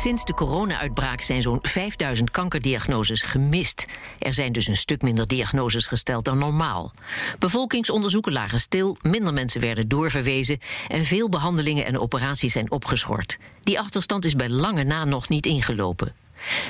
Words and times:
Sinds 0.00 0.24
de 0.24 0.34
corona-uitbraak 0.34 1.20
zijn 1.20 1.42
zo'n 1.42 1.58
5000 1.62 2.30
kankerdiagnoses 2.30 3.22
gemist. 3.22 3.86
Er 4.18 4.34
zijn 4.34 4.52
dus 4.52 4.66
een 4.66 4.76
stuk 4.76 5.02
minder 5.02 5.26
diagnoses 5.26 5.86
gesteld 5.86 6.24
dan 6.24 6.38
normaal. 6.38 6.92
Bevolkingsonderzoeken 7.38 8.32
lagen 8.32 8.60
stil, 8.60 8.96
minder 9.02 9.32
mensen 9.32 9.60
werden 9.60 9.88
doorverwezen 9.88 10.58
en 10.88 11.04
veel 11.04 11.28
behandelingen 11.28 11.84
en 11.84 12.00
operaties 12.00 12.52
zijn 12.52 12.70
opgeschort. 12.70 13.38
Die 13.62 13.78
achterstand 13.78 14.24
is 14.24 14.34
bij 14.34 14.48
lange 14.48 14.84
na 14.84 15.04
nog 15.04 15.28
niet 15.28 15.46
ingelopen. 15.46 16.14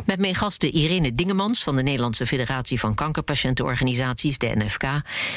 Met 0.05 0.19
mijn 0.19 0.35
gasten 0.35 0.73
Irene 0.73 1.13
Dingemans 1.13 1.63
van 1.63 1.77
de 1.77 1.83
Nederlandse 1.83 2.27
Federatie 2.27 2.79
van 2.79 2.95
Kankerpatiëntenorganisaties, 2.95 4.39
de 4.39 4.53
NFK, 4.55 4.85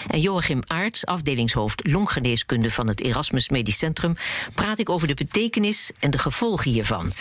en 0.08 0.22
Joachim 0.22 0.60
Aarts, 0.68 1.06
afdelingshoofd 1.06 1.88
longgeneeskunde 1.88 2.72
van 2.72 2.88
het 2.88 3.02
Erasmus 3.02 3.50
Medisch 3.50 3.78
Centrum, 3.78 4.16
praat 4.56 4.80
ik 4.80 4.90
over 4.90 5.08
de 5.08 5.14
betekenis 5.14 5.92
en 6.00 6.12
de 6.12 6.18
gevolgen 6.18 6.72
hiervan. 6.72 7.12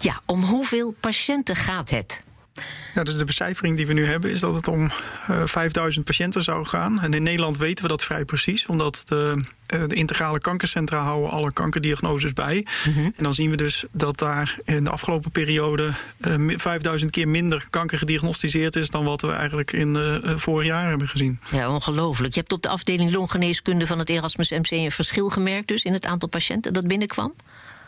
Ja, 0.00 0.20
om 0.26 0.42
hoeveel 0.42 0.94
patiënten 1.00 1.56
gaat 1.56 1.90
het? 1.90 2.22
Ja, 2.94 3.02
dus 3.02 3.16
de 3.16 3.24
becijfering 3.24 3.76
die 3.76 3.86
we 3.86 3.92
nu 3.92 4.06
hebben 4.06 4.30
is 4.30 4.40
dat 4.40 4.54
het 4.54 4.68
om 4.68 4.90
uh, 5.30 5.42
5000 5.44 6.04
patiënten 6.04 6.42
zou 6.42 6.66
gaan. 6.66 7.00
En 7.00 7.14
in 7.14 7.22
Nederland 7.22 7.58
weten 7.58 7.84
we 7.84 7.90
dat 7.90 8.04
vrij 8.04 8.24
precies, 8.24 8.66
omdat 8.66 9.02
de, 9.06 9.42
uh, 9.74 9.86
de 9.86 9.94
integrale 9.94 10.38
kankercentra 10.38 11.02
houden 11.02 11.30
alle 11.30 11.52
kankerdiagnoses 11.52 12.32
bij. 12.32 12.66
Mm 12.86 12.92
-hmm. 12.92 13.12
En 13.16 13.22
dan 13.22 13.34
zien 13.34 13.50
we 13.50 13.56
dus 13.56 13.84
dat 13.92 14.18
daar 14.18 14.58
in 14.64 14.84
de 14.84 14.90
afgelopen 14.90 15.30
periode 15.30 15.90
uh, 16.26 16.58
5000 16.58 17.10
keer 17.10 17.28
minder 17.28 17.66
kanker 17.70 17.98
gediagnosticeerd 17.98 18.76
is 18.76 18.90
dan 18.90 19.04
wat 19.04 19.20
we 19.20 19.30
eigenlijk 19.30 19.72
in 19.72 19.98
vorig 20.36 20.66
jaar 20.66 20.88
hebben 20.88 21.08
gezien. 21.08 21.40
Ja, 21.50 21.70
ongelooflijk. 21.74 22.34
Je 22.34 22.40
hebt 22.40 22.52
op 22.52 22.62
de 22.62 22.68
afdeling 22.68 23.12
longgeneeskunde 23.12 23.86
van 23.86 23.98
het 23.98 24.10
Erasmus 24.10 24.50
MC 24.50 24.70
een 24.70 24.92
verschil 24.92 25.28
gemerkt 25.28 25.68
dus 25.68 25.82
in 25.82 25.92
het 25.92 26.06
aantal 26.06 26.28
patiënten 26.28 26.72
dat 26.72 26.86
binnenkwam? 26.86 27.34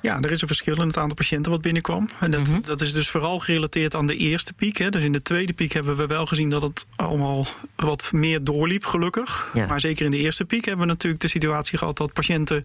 Ja, 0.03 0.21
er 0.21 0.31
is 0.31 0.41
een 0.41 0.47
verschil 0.47 0.75
in 0.75 0.87
het 0.87 0.97
aantal 0.97 1.17
patiënten 1.17 1.51
wat 1.51 1.61
binnenkwam. 1.61 2.09
En 2.21 2.31
dat, 2.31 2.47
mm 2.47 2.53
-hmm. 2.53 2.63
dat 2.65 2.81
is 2.81 2.93
dus 2.93 3.09
vooral 3.09 3.39
gerelateerd 3.39 3.95
aan 3.95 4.07
de 4.07 4.17
eerste 4.17 4.53
piek. 4.53 4.77
Hè. 4.77 4.89
Dus 4.89 5.03
in 5.03 5.13
de 5.13 5.23
tweede 5.23 5.53
piek 5.53 5.73
hebben 5.73 5.97
we 5.97 6.07
wel 6.07 6.27
gezien 6.27 6.51
dat 6.51 6.63
het 6.63 6.87
allemaal 6.97 7.47
wat 7.77 8.13
meer 8.13 8.45
doorliep, 8.45 8.85
gelukkig. 8.85 9.51
Ja. 9.55 9.67
Maar 9.67 9.81
zeker 9.81 10.05
in 10.05 10.11
de 10.11 10.17
eerste 10.17 10.45
piek 10.45 10.65
hebben 10.65 10.87
we 10.87 10.93
natuurlijk 10.93 11.23
de 11.23 11.29
situatie 11.29 11.79
gehad 11.79 11.97
dat 11.97 12.13
patiënten, 12.13 12.65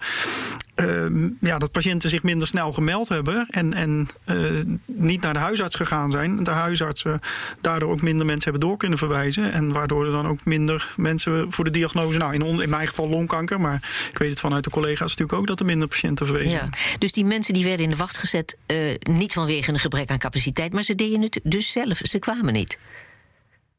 uh, 0.81 1.30
ja, 1.39 1.58
dat 1.58 1.72
patiënten 1.72 2.09
zich 2.09 2.23
minder 2.23 2.47
snel 2.47 2.73
gemeld 2.73 3.09
hebben 3.09 3.47
en, 3.50 3.73
en 3.73 4.08
uh, 4.25 4.61
niet 4.86 5.22
naar 5.22 5.33
de 5.33 5.39
huisarts 5.39 5.75
gegaan 5.75 6.11
zijn. 6.11 6.44
De 6.44 6.52
huisartsen 6.52 7.20
daardoor 7.61 7.92
ook 7.92 8.02
minder 8.02 8.25
mensen 8.25 8.52
hebben 8.52 8.70
door 8.70 8.78
kunnen 8.78 8.98
verwijzen. 8.98 9.52
En 9.52 9.72
waardoor 9.72 10.05
er 10.05 10.11
dan 10.11 10.28
ook 10.28 10.45
minder 10.45 10.94
mensen 10.95 11.52
voor 11.52 11.64
de 11.64 11.72
diagnose, 11.72 12.17
nou 12.17 12.33
in, 12.33 12.61
in 12.61 12.70
mijn 12.70 12.88
geval 12.88 13.09
longkanker, 13.09 13.61
maar 13.61 14.08
ik 14.11 14.17
weet 14.17 14.30
het 14.30 14.39
vanuit 14.39 14.64
de 14.64 14.70
collega's 14.70 15.09
natuurlijk 15.09 15.39
ook 15.39 15.48
dat 15.48 15.59
er 15.59 15.66
minder 15.66 15.88
patiënten 15.88 16.25
verwezen. 16.25 16.52
Ja. 16.52 16.70
Dus 17.00 17.11
die 17.11 17.25
mensen 17.25 17.53
die 17.53 17.64
werden 17.64 17.86
in 17.86 17.92
de 17.92 17.98
wacht 17.98 18.17
gezet, 18.17 18.58
uh, 18.67 18.95
niet 19.00 19.33
vanwege 19.33 19.72
een 19.72 19.80
gebrek 19.80 20.09
aan 20.09 20.17
capaciteit, 20.17 20.73
maar 20.73 20.83
ze 20.83 20.95
deden 20.95 21.22
het 21.22 21.39
dus 21.44 21.72
zelf. 21.72 21.98
Ze 22.02 22.20
kwamen 22.20 22.53
niet. 22.53 22.78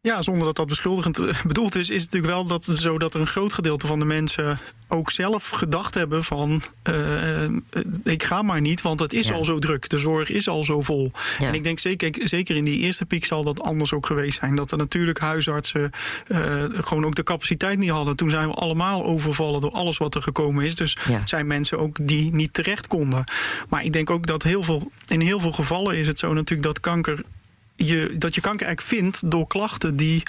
Ja, 0.09 0.23
zonder 0.23 0.47
dat 0.47 0.57
dat 0.57 0.67
beschuldigend 0.67 1.21
bedoeld 1.53 1.75
is, 1.75 1.91
is 1.91 2.03
het 2.03 2.13
natuurlijk 2.13 2.33
wel 2.33 2.47
dat, 2.47 2.65
zo 2.65 2.99
dat 2.99 3.15
er 3.15 3.21
een 3.21 3.27
groot 3.27 3.53
gedeelte 3.53 3.87
van 3.87 3.99
de 3.99 4.05
mensen 4.05 4.61
ook 4.89 5.11
zelf 5.11 5.49
gedacht 5.49 5.95
hebben 5.95 6.25
van 6.25 6.63
uh, 6.89 7.45
ik 8.05 8.23
ga 8.23 8.43
maar 8.43 8.61
niet, 8.61 8.83
want 8.83 9.01
het 9.01 9.13
is 9.13 9.29
ja. 9.29 9.35
al 9.35 9.45
zo 9.45 9.59
druk. 9.59 9.89
De 9.89 9.99
zorg 9.99 10.31
is 10.31 10.49
al 10.49 10.65
zo 10.65 10.83
vol. 10.83 11.13
Ja. 11.39 11.47
En 11.47 11.55
ik 11.55 11.63
denk 11.63 11.79
zeker, 11.79 12.29
zeker 12.29 12.57
in 12.57 12.65
die 12.65 12.79
eerste 12.79 13.07
piek 13.07 13.25
zal 13.25 13.45
dat 13.45 13.63
anders 13.63 13.93
ook 13.93 14.07
geweest 14.07 14.39
zijn. 14.39 14.55
Dat 14.55 14.71
er 14.71 14.79
natuurlijk 14.79 15.19
huisartsen 15.19 15.91
uh, 16.27 16.65
gewoon 16.71 17.05
ook 17.05 17.15
de 17.15 17.23
capaciteit 17.23 17.79
niet 17.79 17.91
hadden. 17.91 18.17
Toen 18.17 18.31
zijn 18.31 18.49
we 18.49 18.55
allemaal 18.55 19.05
overvallen 19.05 19.61
door 19.61 19.71
alles 19.71 19.99
wat 19.99 20.15
er 20.15 20.23
gekomen 20.23 20.65
is. 20.65 20.75
Dus 20.75 20.97
ja. 21.09 21.23
zijn 21.25 21.47
mensen 21.47 21.79
ook 21.79 21.97
die 22.01 22.35
niet 22.35 22.55
terecht 22.55 22.87
konden. 22.87 23.25
Maar 23.69 23.85
ik 23.85 23.93
denk 23.93 24.11
ook 24.11 24.27
dat 24.27 24.43
heel 24.43 24.63
veel, 24.63 24.91
in 25.07 25.21
heel 25.21 25.41
veel 25.41 25.53
gevallen 25.53 25.97
is 25.97 26.07
het 26.07 26.19
zo 26.19 26.33
natuurlijk 26.33 26.69
dat 26.69 26.81
kanker 26.81 27.23
je, 27.87 28.15
dat 28.19 28.35
je 28.35 28.41
kanker 28.41 28.67
eigenlijk 28.67 28.97
vindt 28.97 29.31
door 29.31 29.47
klachten 29.47 29.97
die 29.97 30.23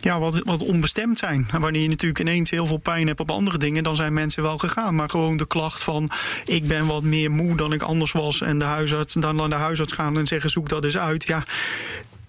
ja, 0.00 0.18
wat, 0.18 0.44
wat 0.44 0.62
onbestemd 0.62 1.18
zijn. 1.18 1.48
En 1.52 1.60
wanneer 1.60 1.82
je 1.82 1.88
natuurlijk 1.88 2.20
ineens 2.20 2.50
heel 2.50 2.66
veel 2.66 2.76
pijn 2.76 3.06
hebt 3.06 3.20
op 3.20 3.30
andere 3.30 3.58
dingen, 3.58 3.82
dan 3.82 3.96
zijn 3.96 4.12
mensen 4.12 4.42
wel 4.42 4.58
gegaan. 4.58 4.94
Maar 4.94 5.08
gewoon 5.08 5.36
de 5.36 5.46
klacht 5.46 5.82
van 5.82 6.10
ik 6.44 6.68
ben 6.68 6.86
wat 6.86 7.02
meer 7.02 7.30
moe 7.30 7.56
dan 7.56 7.72
ik 7.72 7.82
anders 7.82 8.12
was 8.12 8.40
en 8.40 8.58
de 8.58 8.64
huisarts, 8.64 9.14
dan 9.14 9.36
naar 9.36 9.48
de 9.48 9.54
huisarts 9.54 9.92
gaan 9.92 10.18
en 10.18 10.26
zeggen 10.26 10.50
zoek 10.50 10.68
dat 10.68 10.84
eens 10.84 10.98
uit. 10.98 11.26
Ja, 11.26 11.42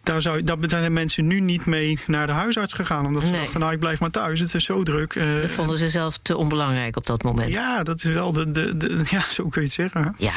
daar, 0.07 0.21
zou, 0.21 0.43
daar 0.43 0.57
zijn 0.67 0.93
mensen 0.93 1.27
nu 1.27 1.39
niet 1.39 1.65
mee 1.65 1.99
naar 2.07 2.27
de 2.27 2.33
huisarts 2.33 2.73
gegaan. 2.73 3.05
Omdat 3.05 3.23
ze 3.23 3.31
nee. 3.31 3.39
dachten, 3.39 3.59
nou 3.59 3.73
ik 3.73 3.79
blijf 3.79 3.99
maar 3.99 4.11
thuis, 4.11 4.39
het 4.39 4.53
is 4.53 4.65
zo 4.65 4.83
druk. 4.83 5.15
Uh, 5.15 5.41
dat 5.41 5.51
vonden 5.51 5.77
ze 5.77 5.89
zelf 5.89 6.17
te 6.21 6.37
onbelangrijk 6.37 6.95
op 6.95 7.05
dat 7.05 7.23
moment. 7.23 7.49
Ja, 7.49 7.83
dat 7.83 8.03
is 8.03 8.13
wel 8.13 8.31
de, 8.31 8.51
de, 8.51 8.77
de 8.77 9.05
ja, 9.09 9.21
zo 9.29 9.49
kun 9.49 9.61
je 9.61 9.67
het 9.67 9.75
zeggen. 9.75 10.15
Ja, 10.17 10.33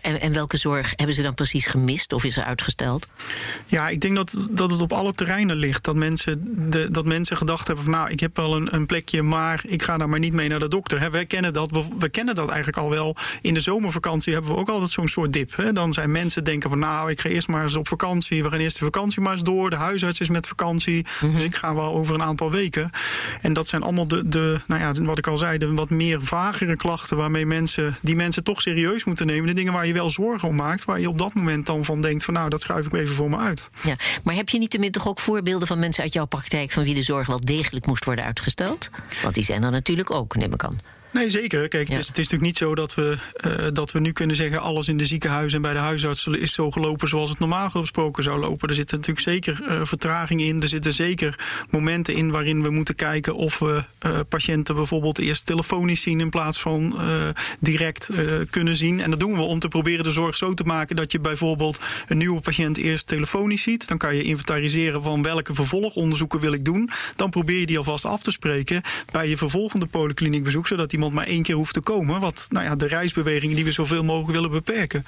en, 0.00 0.20
en 0.20 0.32
welke 0.32 0.56
zorg 0.56 0.92
hebben 0.96 1.14
ze 1.14 1.22
dan 1.22 1.34
precies 1.34 1.66
gemist 1.66 2.12
of 2.12 2.24
is 2.24 2.36
er 2.36 2.44
uitgesteld? 2.44 3.08
Ja, 3.66 3.88
ik 3.88 4.00
denk 4.00 4.16
dat, 4.16 4.48
dat 4.50 4.70
het 4.70 4.80
op 4.80 4.92
alle 4.92 5.12
terreinen 5.12 5.56
ligt. 5.56 5.84
Dat 5.84 5.96
mensen, 5.96 6.70
de, 6.70 6.90
dat 6.90 7.04
mensen 7.04 7.36
gedacht 7.36 7.66
hebben 7.66 7.84
van 7.84 7.92
nou, 7.92 8.10
ik 8.10 8.20
heb 8.20 8.36
wel 8.36 8.56
een, 8.56 8.74
een 8.74 8.86
plekje, 8.86 9.22
maar 9.22 9.62
ik 9.66 9.82
ga 9.82 9.98
daar 9.98 10.08
maar 10.08 10.18
niet 10.18 10.32
mee 10.32 10.48
naar 10.48 10.58
de 10.58 10.68
dokter. 10.68 11.10
Wij 11.10 11.26
kennen 11.26 11.52
dat, 11.52 11.70
we 11.98 12.08
kennen 12.08 12.34
dat 12.34 12.48
eigenlijk 12.48 12.78
al 12.78 12.90
wel. 12.90 13.16
In 13.40 13.54
de 13.54 13.60
zomervakantie 13.60 14.32
hebben 14.32 14.52
we 14.52 14.56
ook 14.56 14.68
altijd 14.68 14.90
zo'n 14.90 15.08
soort 15.08 15.32
dip. 15.32 15.70
Dan 15.72 15.92
zijn 15.92 16.10
mensen 16.10 16.44
denken 16.44 16.70
van 16.70 16.78
nou, 16.78 17.10
ik 17.10 17.20
ga 17.20 17.28
eerst 17.28 17.48
maar 17.48 17.62
eens 17.62 17.76
op 17.76 17.88
vakantie. 17.88 18.42
We 18.42 18.48
gaan 18.48 18.58
eerst 18.58 18.78
de 18.78 18.84
vakantie 18.84 19.11
maar 19.20 19.32
eens 19.32 19.42
door. 19.42 19.70
De 19.70 19.76
huisarts 19.76 20.20
is 20.20 20.28
met 20.28 20.46
vakantie. 20.46 20.96
Mm 20.96 21.06
-hmm. 21.18 21.32
Dus 21.32 21.44
ik 21.44 21.56
ga 21.56 21.74
wel 21.74 21.92
over 21.94 22.14
een 22.14 22.22
aantal 22.22 22.50
weken. 22.50 22.90
En 23.40 23.52
dat 23.52 23.68
zijn 23.68 23.82
allemaal 23.82 24.08
de, 24.08 24.28
de, 24.28 24.60
nou 24.66 24.80
ja, 24.80 25.04
wat 25.04 25.18
ik 25.18 25.26
al 25.26 25.38
zei, 25.38 25.58
de 25.58 25.74
wat 25.74 25.90
meer 25.90 26.22
vagere 26.22 26.76
klachten 26.76 27.16
waarmee 27.16 27.46
mensen, 27.46 27.96
die 28.00 28.16
mensen 28.16 28.44
toch 28.44 28.60
serieus 28.60 29.04
moeten 29.04 29.26
nemen. 29.26 29.46
De 29.46 29.54
dingen 29.54 29.72
waar 29.72 29.86
je 29.86 29.92
wel 29.92 30.10
zorgen 30.10 30.48
om 30.48 30.54
maakt, 30.54 30.84
waar 30.84 31.00
je 31.00 31.08
op 31.08 31.18
dat 31.18 31.34
moment 31.34 31.66
dan 31.66 31.84
van 31.84 32.02
denkt 32.02 32.24
van 32.24 32.34
nou, 32.34 32.48
dat 32.48 32.60
schuif 32.60 32.86
ik 32.86 32.92
even 32.92 33.14
voor 33.14 33.30
me 33.30 33.36
uit. 33.36 33.70
Ja, 33.82 33.96
maar 34.22 34.34
heb 34.34 34.48
je 34.48 34.58
niet 34.58 34.70
tenminste 34.70 34.98
toch 34.98 35.08
ook 35.08 35.20
voorbeelden 35.20 35.68
van 35.68 35.78
mensen 35.78 36.02
uit 36.02 36.12
jouw 36.12 36.24
praktijk 36.24 36.70
van 36.70 36.84
wie 36.84 36.94
de 36.94 37.02
zorg 37.02 37.26
wel 37.26 37.40
degelijk 37.40 37.86
moest 37.86 38.04
worden 38.04 38.24
uitgesteld? 38.24 38.90
Want 39.22 39.34
die 39.34 39.44
zijn 39.44 39.62
er 39.62 39.70
natuurlijk 39.70 40.10
ook, 40.10 40.36
neem 40.36 40.52
ik 40.52 40.64
aan. 40.64 40.80
Nee, 41.12 41.30
zeker. 41.30 41.68
Kijk, 41.68 41.88
ja. 41.88 41.94
het, 41.94 42.02
is, 42.02 42.08
het, 42.08 42.18
is, 42.18 42.24
natuurlijk 42.24 42.42
niet 42.42 42.56
zo 42.56 42.74
dat 42.74 42.94
we, 42.94 43.16
uh, 43.46 43.66
dat 43.72 43.92
we 43.92 44.00
nu 44.00 44.12
kunnen 44.12 44.36
zeggen... 44.36 44.60
alles 44.60 44.88
in 44.88 44.96
de 44.96 45.06
ziekenhuizen 45.06 45.56
en 45.56 45.62
bij 45.62 45.72
de 45.72 45.78
huisarts 45.78 46.26
is 46.26 46.52
zo 46.52 46.70
gelopen... 46.70 47.08
zoals 47.08 47.30
het 47.30 47.38
normaal 47.38 47.70
gesproken 47.70 48.22
zou 48.22 48.38
lopen. 48.38 48.68
Er 48.68 48.74
zitten 48.74 48.96
natuurlijk 48.96 49.26
zeker 49.26 49.62
uh, 49.62 49.80
vertragingen 49.84 50.46
in. 50.46 50.62
Er 50.62 50.68
zitten 50.68 50.92
zeker 50.92 51.38
momenten 51.70 52.14
in 52.14 52.30
waarin 52.30 52.62
we 52.62 52.70
moeten 52.70 52.94
kijken... 52.94 53.34
of 53.34 53.58
we 53.58 53.84
uh, 54.06 54.18
patiënten 54.28 54.74
bijvoorbeeld 54.74 55.18
eerst 55.18 55.46
telefonisch 55.46 56.02
zien... 56.02 56.20
in 56.20 56.30
plaats 56.30 56.60
van 56.60 57.00
direct 57.60 58.10
kunnen 58.50 58.76
zien. 58.76 59.00
En 59.00 59.10
dat 59.10 59.20
doen 59.20 59.34
we 59.34 59.40
om 59.40 59.58
te 59.58 59.68
proberen 59.68 60.04
de 60.04 60.10
zorg 60.10 60.36
zo 60.36 60.54
te 60.54 60.64
maken... 60.64 60.96
dat 60.96 61.12
je 61.12 61.20
bijvoorbeeld 61.20 61.80
een 62.06 62.18
nieuwe 62.18 62.40
patiënt 62.40 62.76
eerst 62.76 63.06
telefonisch 63.06 63.62
ziet. 63.62 63.88
Dan 63.88 63.98
kan 63.98 64.16
je 64.16 64.22
inventariseren 64.22 65.02
van 65.02 65.22
welke 65.22 65.54
vervolgonderzoeken 65.54 66.40
wil 66.40 66.52
ik 66.52 66.64
doen. 66.64 66.90
Dan 67.16 67.30
probeer 67.30 67.60
je 67.60 67.66
die 67.66 67.78
alvast 67.78 68.04
af 68.04 68.22
te 68.22 68.30
spreken... 68.30 68.82
bij 69.10 69.28
je 69.28 69.36
vervolgende 69.36 69.86
polykliniekbezoek... 69.86 70.66
zodat 70.66 70.90
die 70.90 71.00
iemand 71.02 71.20
maar 71.20 71.34
één 71.34 71.42
keer 71.42 71.54
hoeft 71.54 71.74
te 71.74 71.80
komen. 71.80 72.20
Wat 72.20 72.46
nou 72.50 72.64
ja, 72.64 72.76
de 72.76 72.86
reisbewegingen 72.86 73.56
die 73.56 73.64
we 73.64 73.72
zoveel 73.72 74.04
mogelijk 74.04 74.32
willen 74.32 74.50
beperken. 74.50 75.04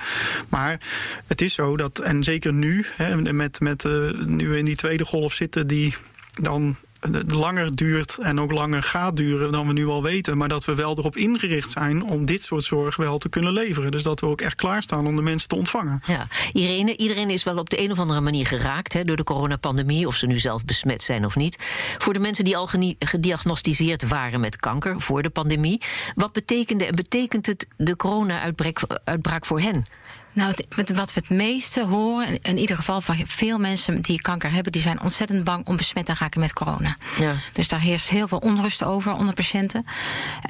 Maar 0.49 0.81
het 1.27 1.41
is 1.41 1.55
zo 1.55 1.77
dat, 1.77 1.99
en 1.99 2.22
zeker 2.22 2.53
nu, 2.53 2.87
hè, 2.97 3.32
met, 3.32 3.60
met 3.60 3.84
uh, 3.84 4.10
nu 4.27 4.49
we 4.49 4.59
in 4.59 4.65
die 4.65 4.77
tweede 4.77 5.05
golf 5.05 5.32
zitten, 5.32 5.66
die 5.66 5.94
dan 6.43 6.77
langer 7.26 7.76
duurt 7.76 8.19
en 8.20 8.41
ook 8.41 8.53
langer 8.53 8.82
gaat 8.82 9.16
duren 9.16 9.53
dan 9.53 9.66
we 9.66 9.72
nu 9.72 9.87
al 9.87 10.03
weten. 10.03 10.37
Maar 10.37 10.48
dat 10.48 10.65
we 10.65 10.75
wel 10.75 10.98
erop 10.98 11.16
ingericht 11.16 11.70
zijn 11.70 12.04
om 12.04 12.26
dit 12.26 12.42
soort 12.42 12.65
zorg 12.65 12.97
wel 12.97 13.19
te 13.19 13.28
kunnen 13.28 13.53
leveren. 13.53 13.91
Dus 13.91 14.03
dat 14.03 14.20
we 14.20 14.26
ook 14.26 14.41
echt 14.41 14.54
klaarstaan 14.54 15.06
om 15.06 15.17
de 15.17 15.23
mensen 15.23 15.49
te 15.49 15.56
ontvangen. 15.56 16.02
Ja, 16.06 16.26
Irene, 16.52 16.96
iedereen 16.96 17.31
is 17.31 17.44
wel 17.44 17.58
op 17.58 17.70
de 17.70 17.81
een 17.81 17.90
of 17.90 17.99
andere 17.99 18.20
manier 18.20 18.46
geraakt 18.46 18.93
hè, 18.93 19.05
door 19.05 19.17
de 19.17 19.25
coronapandemie, 19.25 20.06
of 20.06 20.14
ze 20.14 20.26
nu 20.26 20.38
zelf 20.38 20.64
besmet 20.64 21.02
zijn 21.02 21.25
of 21.25 21.37
niet. 21.37 21.58
Voor 21.99 22.12
de 22.12 22.19
mensen 22.19 22.44
die 22.44 22.56
al 22.56 22.69
gediagnosticeerd 22.99 24.08
waren 24.08 24.40
met 24.40 24.56
kanker 24.56 25.00
voor 25.00 25.23
de 25.23 25.31
pandemie, 25.31 25.81
wat 26.14 26.32
betekende 26.32 26.84
en 26.84 26.94
betekent 26.94 27.46
het 27.46 27.69
de 27.76 27.96
corona-uitbraak 27.96 29.46
voor 29.46 29.61
hen? 29.61 29.84
Nou, 30.34 30.52
het, 30.76 30.90
wat 30.94 31.12
we 31.14 31.20
het 31.20 31.31
meeste 31.31 31.84
horen, 31.84 32.42
in 32.42 32.58
ieder 32.58 32.76
geval 32.76 33.00
van 33.00 33.16
veel 33.26 33.58
mensen 33.58 34.00
die 34.00 34.20
kanker 34.20 34.52
hebben, 34.52 34.72
die 34.72 34.82
zijn 34.82 35.00
ontzettend 35.00 35.44
bang 35.44 35.66
om 35.66 35.76
besmet 35.76 36.06
te 36.06 36.14
raken 36.19 36.40
met 36.40 36.52
corona. 36.52 36.96
Ja. 37.19 37.32
Dus 37.52 37.69
daar 37.69 37.81
heerst 37.81 38.08
heel 38.08 38.28
veel 38.28 38.38
onrust 38.38 38.82
over 38.82 39.12
onder 39.12 39.34
patiënten. 39.34 39.84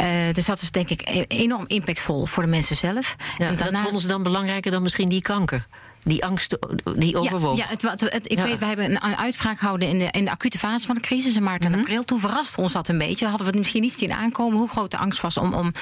Uh, 0.00 0.06
dus 0.32 0.44
dat 0.44 0.62
is 0.62 0.70
denk 0.70 0.88
ik 0.88 1.26
enorm 1.28 1.64
impactvol 1.66 2.26
voor 2.26 2.42
de 2.42 2.48
mensen 2.48 2.76
zelf. 2.76 3.16
Ja, 3.38 3.46
en 3.46 3.56
daarna... 3.56 3.70
Dat 3.70 3.82
vonden 3.82 4.00
ze 4.00 4.08
dan 4.08 4.22
belangrijker 4.22 4.70
dan 4.70 4.82
misschien 4.82 5.08
die 5.08 5.22
kanker? 5.22 5.66
Die 6.04 6.24
angst 6.24 6.56
die 6.96 7.18
overwoog. 7.18 7.58
Ja, 7.58 7.66
ja, 7.78 7.90
het, 7.90 8.00
het, 8.00 8.30
ik 8.32 8.38
weet, 8.38 8.58
we 8.58 8.64
hebben 8.64 8.90
een 8.90 9.16
uitvraag 9.16 9.58
gehouden 9.58 9.88
in 9.88 9.98
de, 9.98 10.08
in 10.10 10.24
de 10.24 10.30
acute 10.30 10.58
fase 10.58 10.86
van 10.86 10.94
de 10.94 11.00
crisis 11.00 11.36
in 11.36 11.42
maart 11.42 11.64
en 11.64 11.70
mhm. 11.70 11.80
april. 11.80 12.04
Toen 12.04 12.20
verraste 12.20 12.60
ons 12.60 12.72
dat 12.72 12.88
een 12.88 12.98
beetje. 12.98 13.26
Hadden 13.26 13.46
we 13.46 13.50
het 13.50 13.60
misschien 13.60 13.82
niet 13.82 13.98
zien 13.98 14.12
aankomen 14.12 14.58
hoe 14.58 14.68
groot 14.68 14.90
de 14.90 14.96
angst 14.96 15.20
was 15.20 15.38
om, 15.38 15.54
om 15.54 15.72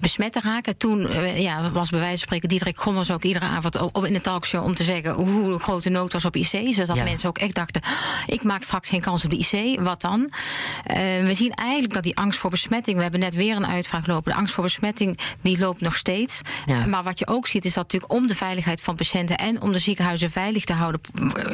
besmet 0.00 0.32
te 0.32 0.40
raken. 0.40 0.76
Toen 0.76 1.00
uh, 1.00 1.40
ja, 1.40 1.70
was 1.70 1.90
bij 1.90 1.98
wijze 1.98 2.16
van 2.16 2.26
spreken 2.26 2.48
Diederik 2.48 2.78
Gommers 2.78 3.10
ook 3.10 3.24
iedere 3.24 3.44
avond 3.44 3.80
op, 3.80 4.04
in 4.04 4.12
de 4.12 4.20
talkshow 4.20 4.64
om 4.64 4.74
te 4.74 4.84
zeggen 4.84 5.12
hoe 5.12 5.58
groot 5.58 5.82
de 5.82 5.90
nood 5.90 6.12
was 6.12 6.24
op 6.24 6.36
IC. 6.36 6.74
Zodat 6.74 6.96
mensen 6.96 7.28
ook 7.28 7.38
echt 7.38 7.54
dachten: 7.54 7.82
ik 8.26 8.42
maak 8.42 8.62
straks 8.62 8.88
geen 8.88 9.00
kans 9.00 9.24
op 9.24 9.30
de 9.30 9.36
IC. 9.36 9.80
Wat 9.80 10.00
dan? 10.00 10.20
Uh, 10.20 10.96
we 11.26 11.34
zien 11.34 11.52
eigenlijk 11.52 11.94
dat 11.94 12.02
die 12.02 12.16
angst 12.16 12.38
voor 12.38 12.50
besmetting. 12.50 12.96
We 12.96 13.02
hebben 13.02 13.20
net 13.20 13.34
weer 13.34 13.56
een 13.56 13.66
uitvraag 13.66 14.06
lopen. 14.06 14.32
De 14.32 14.38
angst 14.38 14.54
voor 14.54 14.64
besmetting 14.64 15.18
die 15.42 15.58
loopt 15.58 15.80
nog 15.80 15.96
steeds. 15.96 16.40
Maar 16.86 17.02
wat 17.02 17.18
je 17.18 17.26
ook 17.26 17.46
ziet 17.46 17.64
is 17.64 17.74
dat 17.74 17.82
natuurlijk 17.82 18.12
om 18.12 18.26
de 18.26 18.34
veiligheid 18.34 18.80
van 18.80 18.96
patiënten 18.96 19.36
en 19.36 19.53
om 19.60 19.72
de 19.72 19.78
ziekenhuizen 19.78 20.30
veilig 20.30 20.64
te 20.64 20.72
houden, 20.72 21.00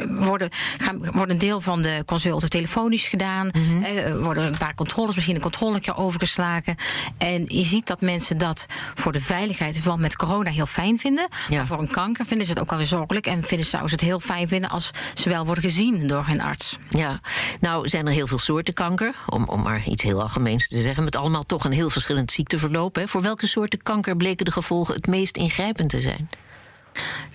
worden, 0.09 0.49
gaan, 0.79 1.11
wordt 1.13 1.33
een 1.33 1.39
deel 1.39 1.61
van 1.61 1.83
de 1.83 2.03
consulten 2.07 2.51
telefonisch 2.51 3.09
gedaan. 3.09 3.51
Mm 3.53 3.83
-hmm. 3.83 4.19
worden 4.23 4.45
een 4.45 4.59
paar 4.59 4.75
controles, 4.75 5.15
misschien 5.15 5.35
een 5.35 5.41
controle 5.41 5.95
overgeslagen. 5.95 6.75
En 7.19 7.45
je 7.49 7.65
ziet 7.65 7.87
dat 7.87 8.01
mensen 8.01 8.39
dat 8.39 8.67
voor 8.95 9.13
de 9.13 9.21
veiligheid 9.21 9.79
van 9.79 10.01
met 10.01 10.17
corona 10.17 10.51
heel 10.51 10.67
fijn 10.67 10.99
vinden. 10.99 11.29
Maar 11.51 11.67
voor 11.67 11.79
een 11.79 11.91
kanker 11.91 12.27
vinden 12.27 12.47
ze 12.47 12.53
het 12.53 12.61
ook 12.63 12.71
alweer 12.71 12.87
zorgelijk. 12.87 13.27
En 13.27 13.43
vinden 13.43 13.67
ze 13.67 13.77
het 13.77 14.01
heel 14.01 14.21
fijn 14.21 14.49
vinden 14.49 14.71
als 14.71 14.91
ze 15.15 15.29
wel 15.29 15.45
worden 15.45 15.65
gezien 15.65 16.07
door 16.07 16.27
hun 16.27 16.41
arts. 16.41 16.79
Ja, 16.89 17.21
nou 17.61 17.89
zijn 17.89 18.07
er 18.07 18.13
heel 18.13 18.27
veel 18.27 18.39
soorten 18.39 18.75
kanker. 18.75 19.15
Om, 19.27 19.45
om 19.45 19.63
maar 19.63 19.83
iets 19.87 20.03
heel 20.03 20.23
algemeens 20.23 20.69
te 20.69 20.81
zeggen. 20.81 21.05
Met 21.05 21.17
allemaal 21.17 21.43
toch 21.43 21.65
een 21.65 21.73
heel 21.73 21.91
verschillend 21.91 22.33
ziekteverloop. 22.33 22.95
Hè. 22.95 23.09
Voor 23.09 23.23
welke 23.23 23.47
soorten 23.47 23.83
kanker 23.83 24.17
bleken 24.17 24.45
de 24.45 24.53
gevolgen 24.53 24.95
het 24.95 25.07
meest 25.07 25.37
ingrijpend 25.37 25.89
te 25.89 26.01
zijn? 26.01 26.29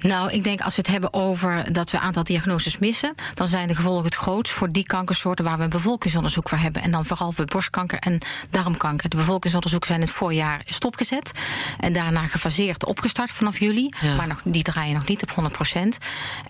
Nou, 0.07 0.31
ik 0.31 0.43
denk 0.43 0.61
als 0.61 0.75
we 0.75 0.81
het 0.81 0.91
hebben 0.91 1.13
over 1.13 1.73
dat 1.73 1.91
we 1.91 1.97
een 1.97 2.03
aantal 2.03 2.23
diagnoses 2.23 2.77
missen, 2.77 3.15
dan 3.33 3.47
zijn 3.47 3.67
de 3.67 3.75
gevolgen 3.75 4.05
het 4.05 4.15
grootst 4.15 4.53
voor 4.53 4.71
die 4.71 4.83
kankersoorten 4.83 5.45
waar 5.45 5.57
we 5.57 5.63
een 5.63 5.69
bevolkingsonderzoek 5.69 6.49
voor 6.49 6.57
hebben. 6.57 6.81
En 6.81 6.91
dan 6.91 7.05
vooral 7.05 7.31
voor 7.31 7.45
borstkanker 7.45 7.99
en 7.99 8.19
darmkanker. 8.49 9.09
De 9.09 9.17
bevolkingsonderzoeken 9.17 9.89
zijn 9.89 10.01
het 10.01 10.11
voorjaar 10.11 10.61
stopgezet 10.65 11.31
en 11.79 11.93
daarna 11.93 12.27
gefaseerd 12.27 12.85
opgestart 12.85 13.31
vanaf 13.31 13.59
juli. 13.59 13.89
Maar 14.17 14.27
nog, 14.27 14.41
die 14.43 14.63
draaien 14.63 14.93
nog 14.93 15.07
niet 15.07 15.21
op 15.21 15.31
100 15.31 15.55
procent. 15.55 15.97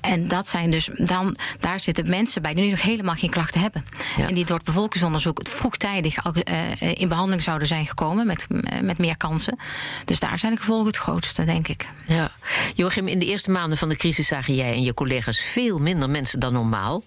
En 0.01 0.27
dat 0.27 0.47
zijn 0.47 0.71
dus 0.71 0.89
dan, 0.93 1.37
daar 1.59 1.79
zitten 1.79 2.09
mensen 2.09 2.41
bij 2.41 2.53
die 2.53 2.63
nu 2.63 2.69
nog 2.69 2.81
helemaal 2.81 3.15
geen 3.15 3.29
klachten 3.29 3.61
hebben. 3.61 3.85
En 4.17 4.33
die 4.33 4.45
door 4.45 4.57
het 4.57 4.65
bevolkingsonderzoek 4.65 5.39
vroegtijdig 5.47 6.23
al, 6.23 6.33
uh, 6.35 6.93
in 6.93 7.07
behandeling 7.07 7.41
zouden 7.41 7.67
zijn 7.67 7.85
gekomen 7.85 8.27
met, 8.27 8.47
met 8.81 8.97
meer 8.97 9.17
kansen. 9.17 9.59
Dus 10.05 10.19
daar 10.19 10.39
zijn 10.39 10.51
de 10.51 10.59
gevolgen 10.59 10.87
het 10.87 10.97
grootste, 10.97 11.43
denk 11.43 11.67
ik. 11.67 11.87
Ja. 12.07 12.31
Joachim, 12.75 13.07
in 13.07 13.19
de 13.19 13.25
eerste 13.25 13.44
maanden 13.47 13.77
van 13.77 13.89
de 13.89 13.95
crisis 13.95 14.27
zagen 14.27 14.55
jij 14.55 14.73
en 14.73 14.83
je 14.83 14.93
collega's 14.93 15.39
veel 15.39 15.79
minder 15.79 16.09
mensen 16.09 16.39
dan 16.39 16.53
normaal. 16.53 17.03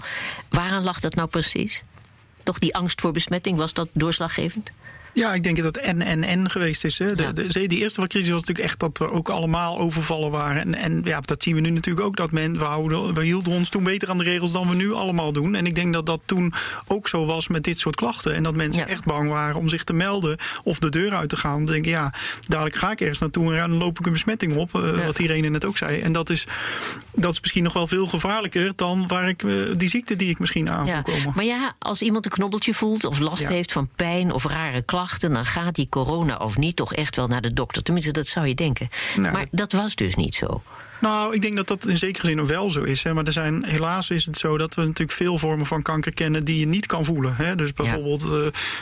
Waaraan 0.49 0.85
lag 0.85 1.00
dat 1.00 1.14
nou 1.14 1.29
precies? 1.29 1.82
Toch 2.43 2.58
die 2.58 2.75
angst 2.75 3.00
voor 3.00 3.12
besmetting, 3.12 3.56
was 3.56 3.73
dat 3.73 3.88
doorslaggevend? 3.93 4.70
Ja, 5.18 5.34
ik 5.34 5.42
denk 5.42 5.56
dat 5.56 5.64
het 5.64 5.78
en 5.78 6.02
en 6.02 6.24
en 6.24 6.50
geweest 6.50 6.84
is. 6.84 6.98
Hè. 6.98 7.14
De, 7.14 7.32
de, 7.32 7.66
de, 7.66 7.76
eerste 7.76 8.06
crisis 8.06 8.30
was 8.30 8.40
natuurlijk 8.40 8.68
echt 8.68 8.80
dat 8.80 8.98
we 8.98 9.10
ook 9.10 9.28
allemaal 9.28 9.78
overvallen 9.78 10.30
waren. 10.30 10.60
En, 10.60 10.74
en 10.74 11.00
ja, 11.04 11.20
dat 11.20 11.42
zien 11.42 11.54
we 11.54 11.60
nu 11.60 11.70
natuurlijk 11.70 12.06
ook. 12.06 12.16
Dat 12.16 12.30
men, 12.30 12.58
we, 12.58 12.64
houden, 12.64 13.14
we 13.14 13.24
hielden 13.24 13.52
ons 13.52 13.68
toen 13.68 13.84
beter 13.84 14.10
aan 14.10 14.18
de 14.18 14.24
regels 14.24 14.52
dan 14.52 14.68
we 14.68 14.74
nu 14.74 14.92
allemaal 14.92 15.32
doen. 15.32 15.54
En 15.54 15.66
ik 15.66 15.74
denk 15.74 15.92
dat 15.92 16.06
dat 16.06 16.20
toen 16.24 16.52
ook 16.86 17.08
zo 17.08 17.24
was 17.24 17.48
met 17.48 17.64
dit 17.64 17.78
soort 17.78 17.96
klachten. 17.96 18.34
En 18.34 18.42
dat 18.42 18.54
mensen 18.54 18.88
echt 18.88 19.04
bang 19.04 19.28
waren 19.28 19.56
om 19.56 19.68
zich 19.68 19.84
te 19.84 19.92
melden 19.92 20.36
of 20.62 20.78
de 20.78 20.88
deur 20.88 21.12
uit 21.14 21.28
te 21.28 21.36
gaan. 21.36 21.64
Dan 21.64 21.72
denken, 21.72 21.90
ja, 21.90 22.12
dadelijk 22.46 22.76
ga 22.76 22.90
ik 22.90 23.00
ergens 23.00 23.18
naartoe 23.18 23.54
en 23.54 23.70
dan 23.70 23.78
loop 23.78 23.98
ik 23.98 24.06
een 24.06 24.12
besmetting 24.12 24.56
op. 24.56 24.74
Uh, 24.74 25.06
Wat 25.06 25.18
Irene 25.18 25.48
net 25.48 25.64
ook 25.64 25.76
zei. 25.76 26.00
En 26.00 26.12
dat 26.12 26.30
is, 26.30 26.46
dat 27.14 27.32
is 27.32 27.40
misschien 27.40 27.62
nog 27.62 27.72
wel 27.72 27.86
veel 27.86 28.06
gevaarlijker 28.06 28.72
dan 28.76 29.06
waar 29.06 29.28
ik, 29.28 29.42
uh, 29.42 29.74
die 29.76 29.88
ziekte 29.88 30.16
die 30.16 30.30
ik 30.30 30.38
misschien 30.38 30.70
aan 30.70 30.86
ja. 30.86 31.02
komen. 31.02 31.32
Maar 31.34 31.44
ja, 31.44 31.74
als 31.78 32.02
iemand 32.02 32.24
een 32.24 32.30
knobbeltje 32.30 32.74
voelt 32.74 33.04
of 33.04 33.18
last 33.18 33.48
heeft 33.48 33.72
van 33.72 33.88
pijn 33.96 34.32
of 34.32 34.44
rare 34.44 34.82
klachten 34.82 35.06
dan 35.16 35.44
gaat 35.44 35.75
die 35.75 35.88
corona 35.88 36.37
of 36.37 36.56
niet 36.56 36.76
toch 36.76 36.94
echt 36.94 37.16
wel 37.16 37.26
naar 37.26 37.40
de 37.40 37.52
dokter. 37.52 37.82
Tenminste, 37.82 38.12
dat 38.12 38.26
zou 38.26 38.46
je 38.46 38.55
denken. 38.55 38.88
maar 39.16 39.46
dat 39.50 39.72
was 39.72 39.94
dus 39.94 40.14
niet 40.14 40.34
zo. 40.34 40.62
Nou, 41.00 41.34
ik 41.34 41.42
denk 41.42 41.56
dat 41.56 41.68
dat 41.68 41.86
in 41.86 41.96
zekere 41.96 42.26
zin 42.26 42.46
wel 42.46 42.70
zo 42.70 42.82
is. 42.82 43.02
Hè. 43.02 43.14
Maar 43.14 43.24
er 43.24 43.32
zijn, 43.32 43.64
helaas 43.64 44.10
is 44.10 44.24
het 44.24 44.38
zo 44.38 44.58
dat 44.58 44.74
we 44.74 44.80
natuurlijk 44.80 45.12
veel 45.12 45.38
vormen 45.38 45.66
van 45.66 45.82
kanker 45.82 46.14
kennen 46.14 46.44
die 46.44 46.58
je 46.58 46.66
niet 46.66 46.86
kan 46.86 47.04
voelen. 47.04 47.36
Hè. 47.36 47.54
Dus 47.54 47.72
bijvoorbeeld, 47.72 48.24
uh, 48.24 48.30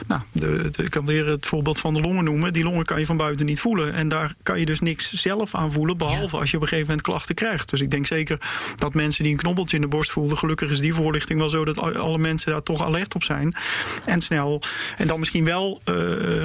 nou, 0.07 0.21
de, 0.33 0.71
ik 0.83 0.91
kan 0.91 1.07
weer 1.07 1.27
het 1.27 1.47
voorbeeld 1.47 1.79
van 1.79 1.95
de 1.95 2.01
longen 2.01 2.25
noemen. 2.25 2.53
Die 2.53 2.65
longen 2.65 2.85
kan 2.85 3.01
je 3.01 3.07
van 3.07 3.17
buiten 3.17 3.47
niet 3.47 3.61
voelen. 3.61 3.95
En 3.95 4.09
daar 4.09 4.35
kan 4.43 4.59
je 4.59 4.67
dus 4.67 4.81
niks 4.81 5.13
zelf 5.13 5.55
aan 5.55 5.73
voelen, 5.73 5.97
behalve 5.97 6.37
als 6.37 6.51
je 6.51 6.57
op 6.57 6.63
een 6.63 6.69
gegeven 6.69 6.89
moment 6.89 7.07
klachten 7.07 7.35
krijgt. 7.35 7.71
Dus 7.71 7.81
ik 7.81 7.91
denk 7.91 8.07
zeker 8.07 8.41
dat 8.77 8.95
mensen 8.95 9.23
die 9.23 9.33
een 9.33 9.39
knobbeltje 9.39 9.77
in 9.77 9.83
de 9.83 9.89
borst 9.89 10.11
voelden, 10.11 10.37
gelukkig 10.37 10.71
is 10.71 10.81
die 10.81 10.95
voorlichting 10.95 11.39
wel 11.39 11.49
zo 11.49 11.65
dat 11.65 11.79
alle 11.97 12.19
mensen 12.19 12.53
daar 12.53 12.63
toch 12.63 12.85
alert 12.85 13.15
op 13.15 13.23
zijn. 13.23 13.55
En 14.05 14.21
snel, 14.21 14.63
en 14.97 15.07
dan 15.07 15.19
misschien 15.19 15.45
wel 15.45 15.81
uh, 15.85 15.95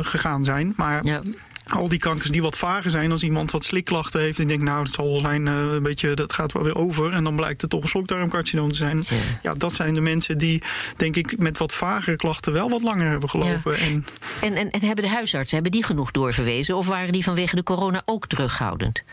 gegaan 0.01 0.44
zijn. 0.44 0.74
Maar. 0.75 1.06
Ja 1.06 1.21
al 1.68 1.90
die 1.90 2.00
kankers 2.00 2.30
die 2.30 2.42
wat 2.42 2.58
vager 2.58 2.92
zijn 2.92 3.12
als 3.12 3.24
iemand 3.24 3.52
wat 3.52 3.63
slikklachten 3.63 4.22
heeft. 4.22 4.40
En 4.40 4.48
denkt, 4.48 4.63
nou, 4.63 4.84
dat 4.84 4.94
zal 4.94 5.10
wel 5.10 5.19
zijn, 5.19 5.46
uh, 5.46 5.74
een 5.74 5.84
beetje, 5.84 6.13
dat 6.13 6.34
gaat 6.34 6.52
wel 6.52 6.63
weer 6.63 6.75
over. 6.75 7.13
En 7.13 7.24
dan 7.24 7.36
blijkt 7.36 7.62
het 7.62 7.69
toch 7.69 7.84
een 7.84 7.90
slokdarmcarcinoom 7.90 8.72
te 8.72 8.78
zijn. 8.78 9.04
Ja. 9.42 9.54
dat 9.54 9.74
zijn 9.74 9.94
de 9.94 10.02
mensen 10.02 10.38
die, 10.38 10.62
denk 10.98 11.16
ik, 11.16 11.38
met 11.38 11.58
wat 11.58 11.74
vagere 11.74 12.16
klachten 12.16 12.54
wel 12.54 12.69
wat 12.69 12.81
langer 12.81 13.10
hebben 13.10 13.30
gelopen. 13.30 13.78
En, 13.78 14.06
en, 14.42 14.56
en, 14.56 14.72
en 14.72 14.81
hebben 14.81 15.06
de 15.06 15.12
huisartsen, 15.12 15.54
hebben 15.54 15.72
die 15.72 15.86
genoeg 15.86 16.12
doorverwezen? 16.12 16.75
Of 16.75 16.88
waren 16.88 17.12
die 17.12 17.24
vanwege 17.24 17.56
de 17.56 17.63
corona 17.63 18.02
ook 18.06 18.28
terughoudend? 18.28 19.04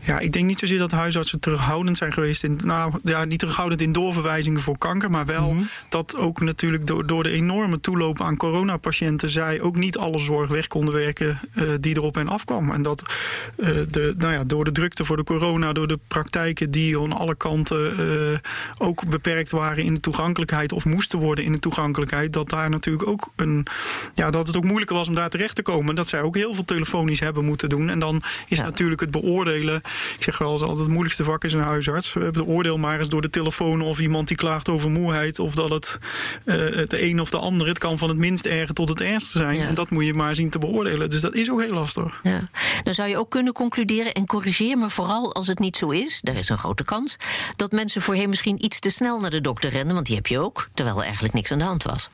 Ja, 0.00 0.18
ik 0.18 0.32
denk 0.32 0.46
niet 0.46 0.58
zozeer 0.58 0.78
dat 0.78 0.90
huisartsen 0.90 1.40
terughoudend 1.40 1.96
zijn 1.96 2.12
geweest 2.12 2.44
in. 2.44 2.60
Nou 2.64 2.92
ja, 3.04 3.24
niet 3.24 3.38
terughoudend 3.38 3.80
in 3.80 3.92
doorverwijzingen 3.92 4.60
voor 4.60 4.78
kanker. 4.78 5.10
Maar 5.10 5.26
wel 5.26 5.52
mhm. 5.52 5.62
dat 5.88 6.16
ook 6.16 6.40
natuurlijk 6.40 6.86
door, 6.86 7.06
door 7.06 7.22
de 7.22 7.30
enorme 7.30 7.80
toeloop 7.80 8.20
aan 8.20 8.36
coronapatiënten. 8.36 9.30
zij 9.30 9.60
ook 9.60 9.76
niet 9.76 9.98
alle 9.98 10.18
zorg 10.18 10.50
weg 10.50 10.66
konden 10.66 10.94
werken 10.94 11.40
uh, 11.54 11.68
die 11.80 11.96
erop 11.96 12.16
en 12.16 12.28
afkwam. 12.28 12.70
En 12.70 12.82
dat 12.82 13.02
uh, 13.56 13.68
de, 13.90 14.14
nou 14.18 14.32
ja, 14.32 14.44
door 14.44 14.64
de 14.64 14.72
drukte 14.72 15.04
voor 15.04 15.16
de 15.16 15.24
corona, 15.24 15.72
door 15.72 15.88
de 15.88 15.98
praktijken 16.08 16.70
die 16.70 17.00
aan 17.00 17.12
alle 17.12 17.34
kanten 17.34 18.00
uh, 18.00 18.38
ook 18.78 19.08
beperkt 19.08 19.50
waren 19.50 19.84
in 19.84 19.94
de 19.94 20.00
toegankelijkheid. 20.00 20.72
of 20.72 20.84
moesten 20.84 21.18
worden 21.18 21.44
in 21.44 21.52
de 21.52 21.58
toegankelijkheid. 21.58 22.32
dat 22.32 22.50
daar 22.50 22.70
natuurlijk 22.70 23.08
ook 23.08 23.30
een. 23.36 23.66
Ja, 24.14 24.30
dat 24.30 24.46
het 24.46 24.56
ook 24.56 24.64
moeilijker 24.64 24.96
was 24.96 25.08
om 25.08 25.14
daar 25.14 25.30
terecht 25.30 25.54
te 25.54 25.62
komen. 25.62 25.94
Dat 25.94 26.08
zij 26.08 26.22
ook 26.22 26.34
heel 26.34 26.54
veel 26.54 26.64
telefonisch 26.64 27.20
hebben 27.20 27.44
moeten 27.44 27.68
doen. 27.68 27.88
En 27.88 27.98
dan 27.98 28.22
is 28.46 28.58
natuurlijk 28.58 29.00
het 29.00 29.10
beoordelen 29.10 29.75
ik 30.16 30.22
zeg 30.22 30.38
wel 30.38 30.52
eens 30.52 30.60
altijd 30.60 30.78
het 30.78 30.88
moeilijkste 30.88 31.24
vak 31.24 31.44
is 31.44 31.52
een 31.52 31.60
huisarts. 31.60 32.12
We 32.12 32.22
hebben 32.22 32.44
de 32.44 32.48
oordeel 32.48 32.78
maar 32.78 32.98
eens 32.98 33.08
door 33.08 33.22
de 33.22 33.30
telefoon 33.30 33.80
of 33.80 34.00
iemand 34.00 34.28
die 34.28 34.36
klaagt 34.36 34.68
over 34.68 34.90
moeheid. 34.90 35.38
Of 35.38 35.54
dat 35.54 35.70
het 35.70 35.98
uh, 36.44 36.74
het 36.76 36.92
een 36.92 37.20
of 37.20 37.30
de 37.30 37.38
ander. 37.38 37.66
Het 37.66 37.78
kan 37.78 37.98
van 37.98 38.08
het 38.08 38.18
minst 38.18 38.46
erge 38.46 38.72
tot 38.72 38.88
het 38.88 39.00
ergste 39.00 39.38
zijn. 39.38 39.60
En 39.60 39.74
dat 39.74 39.90
moet 39.90 40.04
je 40.04 40.14
maar 40.14 40.34
zien 40.34 40.50
te 40.50 40.58
beoordelen. 40.58 41.10
Dus 41.10 41.20
dat 41.20 41.34
is 41.34 41.50
ook 41.50 41.60
heel 41.60 41.72
lastig. 41.72 42.20
Ja. 42.22 42.40
Dan 42.82 42.94
zou 42.94 43.08
je 43.08 43.18
ook 43.18 43.30
kunnen 43.30 43.52
concluderen, 43.52 44.12
en 44.12 44.26
corrigeer 44.26 44.78
me 44.78 44.90
vooral 44.90 45.34
als 45.34 45.46
het 45.46 45.58
niet 45.58 45.76
zo 45.76 45.88
is, 45.88 46.20
daar 46.20 46.36
is 46.36 46.48
een 46.48 46.58
grote 46.58 46.84
kans, 46.84 47.16
dat 47.56 47.72
mensen 47.72 48.02
voorheen 48.02 48.28
misschien 48.28 48.64
iets 48.64 48.78
te 48.78 48.90
snel 48.90 49.20
naar 49.20 49.30
de 49.30 49.40
dokter 49.40 49.70
renden, 49.70 49.94
want 49.94 50.06
die 50.06 50.16
heb 50.16 50.26
je 50.26 50.40
ook, 50.40 50.68
terwijl 50.74 50.96
er 50.96 51.04
eigenlijk 51.04 51.34
niks 51.34 51.52
aan 51.52 51.58
de 51.58 51.64
hand 51.64 51.82
was. 51.82 52.10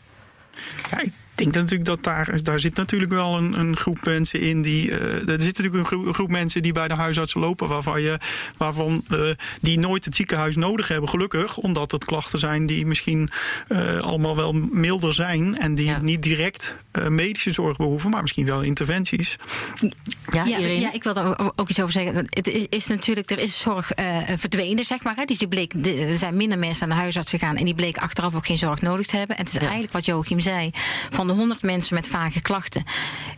Ja, 0.91 1.03
denk 1.35 1.55
natuurlijk 1.55 1.85
dat 1.85 2.05
daar, 2.05 2.43
daar 2.43 2.61
zit 2.61 2.77
natuurlijk 2.77 3.11
wel 3.11 3.37
een, 3.37 3.59
een 3.59 3.77
groep 3.77 4.05
mensen 4.05 4.41
in 4.41 4.63
die. 4.63 4.91
Uh, 4.91 5.29
er 5.29 5.41
zit 5.41 5.59
natuurlijk 5.59 5.91
een 5.91 6.15
groep, 6.15 6.31
mensen 6.31 6.63
die 6.63 6.73
bij 6.73 6.89
de 6.89 6.95
huisarts 6.95 7.35
lopen, 7.35 7.69
waarvan 7.69 8.03
je, 8.03 8.19
waarvan 8.57 9.05
uh, 9.11 9.31
die 9.61 9.79
nooit 9.79 10.05
het 10.05 10.15
ziekenhuis 10.15 10.57
nodig 10.57 10.89
hebben, 10.89 11.09
gelukkig. 11.09 11.57
Omdat 11.57 11.93
het 11.93 12.05
klachten 12.05 12.39
zijn 12.39 12.67
die 12.67 12.87
misschien 12.87 13.31
uh, 13.69 13.99
allemaal 13.99 14.37
wel 14.37 14.53
milder 14.53 15.15
zijn 15.15 15.59
en 15.59 15.75
die 15.75 15.91
niet 15.91 16.23
direct 16.23 16.77
medische 17.09 17.53
zorg 17.53 17.77
behoeven, 17.77 18.11
maar 18.11 18.23
misschien 18.23 18.47
wel 18.47 18.61
interventies. 18.61 19.37
Ja, 20.33 20.45
ja, 20.45 20.59
ja, 20.59 20.93
ik 20.93 21.03
wil 21.03 21.15
daar 21.15 21.53
ook 21.57 21.69
iets 21.69 21.81
over 21.81 21.93
zeggen. 21.93 22.27
Het 22.29 22.49
is, 22.49 22.67
is 22.69 22.87
natuurlijk, 22.87 23.31
er 23.31 23.39
is 23.39 23.61
zorg 23.61 23.91
verdwenen, 24.37 24.85
zeg 24.85 25.03
maar. 25.03 25.17
Hè. 25.17 25.25
Dus 25.25 25.39
die 25.39 25.49
bleek, 25.49 25.73
er 25.85 26.17
zijn 26.17 26.37
minder 26.37 26.59
mensen 26.59 26.83
aan 26.83 26.89
de 26.89 26.95
huisarts 26.95 27.31
gegaan 27.31 27.57
en 27.57 27.65
die 27.65 27.75
bleken 27.75 28.03
achteraf 28.03 28.35
ook 28.35 28.47
geen 28.47 28.59
zorg 28.59 28.81
nodig 28.81 29.07
te 29.07 29.17
hebben. 29.17 29.37
En 29.37 29.45
het 29.45 29.53
is 29.53 29.61
eigenlijk 29.61 29.93
wat 29.93 30.05
Joachim 30.05 30.41
zei. 30.41 30.71
Van 31.11 31.22
de 31.27 31.33
100 31.33 31.63
mensen 31.63 31.95
met 31.95 32.09
vage 32.09 32.41
klachten 32.41 32.85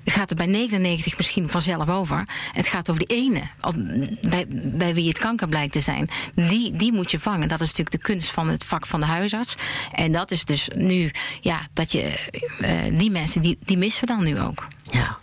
gaat 0.04 0.30
er 0.30 0.36
bij 0.36 0.46
99 0.46 1.16
misschien 1.16 1.48
vanzelf 1.48 1.88
over. 1.88 2.24
Het 2.52 2.66
gaat 2.66 2.90
over 2.90 3.06
die 3.06 3.16
ene, 3.16 3.42
bij, 4.76 4.94
wie 4.94 5.08
het 5.08 5.18
kanker 5.18 5.48
blijkt 5.48 5.72
te 5.72 5.80
zijn. 5.80 6.08
Die, 6.34 6.76
die 6.76 6.92
moet 6.92 7.10
je 7.10 7.18
vangen. 7.18 7.48
Dat 7.48 7.60
is 7.60 7.66
natuurlijk 7.66 7.96
de 7.96 8.12
kunst 8.12 8.30
van 8.30 8.48
het 8.48 8.64
vak 8.64 8.86
van 8.86 9.00
de 9.00 9.06
huisarts. 9.06 9.54
En 9.92 10.12
dat 10.12 10.30
is 10.30 10.44
dus 10.44 10.68
nu, 10.74 11.10
ja, 11.40 11.60
dat 11.72 11.92
je 11.92 12.30
uh, 12.60 12.98
die 12.98 13.10
mensen, 13.10 13.40
die, 13.40 13.58
die 13.64 13.78
missen 13.78 14.00
we 14.00 14.14
dan 14.14 14.24
nu 14.24 14.40
ook. 14.40 14.66
Ja. 14.90 15.18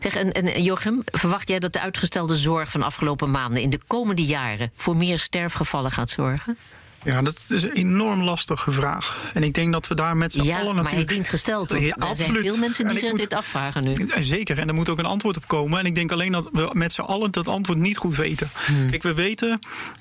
Zeg, 0.00 0.14
en, 0.14 0.32
en 0.32 0.62
Jochem, 0.62 1.02
verwacht 1.04 1.48
jij 1.48 1.58
dat 1.58 1.72
de 1.72 1.80
uitgestelde 1.80 2.36
zorg 2.36 2.70
van 2.70 2.82
afgelopen 2.82 3.30
maanden 3.30 3.62
in 3.62 3.70
de 3.70 3.80
komende 3.86 4.24
jaren 4.24 4.72
voor 4.76 4.96
meer 4.96 5.18
sterfgevallen 5.18 5.90
gaat 5.90 6.10
zorgen? 6.10 6.56
Ja, 7.04 7.22
dat 7.22 7.46
is 7.48 7.62
een 7.62 7.72
enorm 7.72 8.22
lastige 8.22 8.70
vraag. 8.70 9.30
En 9.34 9.42
ik 9.42 9.54
denk 9.54 9.72
dat 9.72 9.88
we 9.88 9.94
daar 9.94 10.16
met 10.16 10.32
z'n 10.32 10.42
ja, 10.42 10.58
allen 10.58 10.74
natuurlijk... 10.74 10.92
maar 10.92 11.04
hij 11.04 11.14
dient 11.14 11.28
gesteld. 11.28 11.70
ja, 11.70 11.96
er 11.96 12.16
zijn 12.16 12.34
veel 12.36 12.56
mensen 12.56 12.88
die 12.88 12.98
zich 12.98 13.12
dit 13.12 13.34
afvragen 13.34 13.84
nu. 13.84 14.08
Zeker, 14.18 14.58
en 14.58 14.68
er 14.68 14.74
moet 14.74 14.88
ook 14.88 14.98
een 14.98 15.04
antwoord 15.04 15.36
op 15.36 15.48
komen. 15.48 15.78
En 15.78 15.86
ik 15.86 15.94
denk 15.94 16.12
alleen 16.12 16.32
dat 16.32 16.48
we 16.52 16.70
met 16.72 16.92
z'n 16.92 17.00
allen 17.00 17.30
dat 17.30 17.48
antwoord 17.48 17.78
niet 17.78 17.96
goed 17.96 18.16
weten. 18.16 18.50
Hmm. 18.66 18.90
Kijk, 18.90 19.02
we 19.02 19.14
weten 19.14 19.58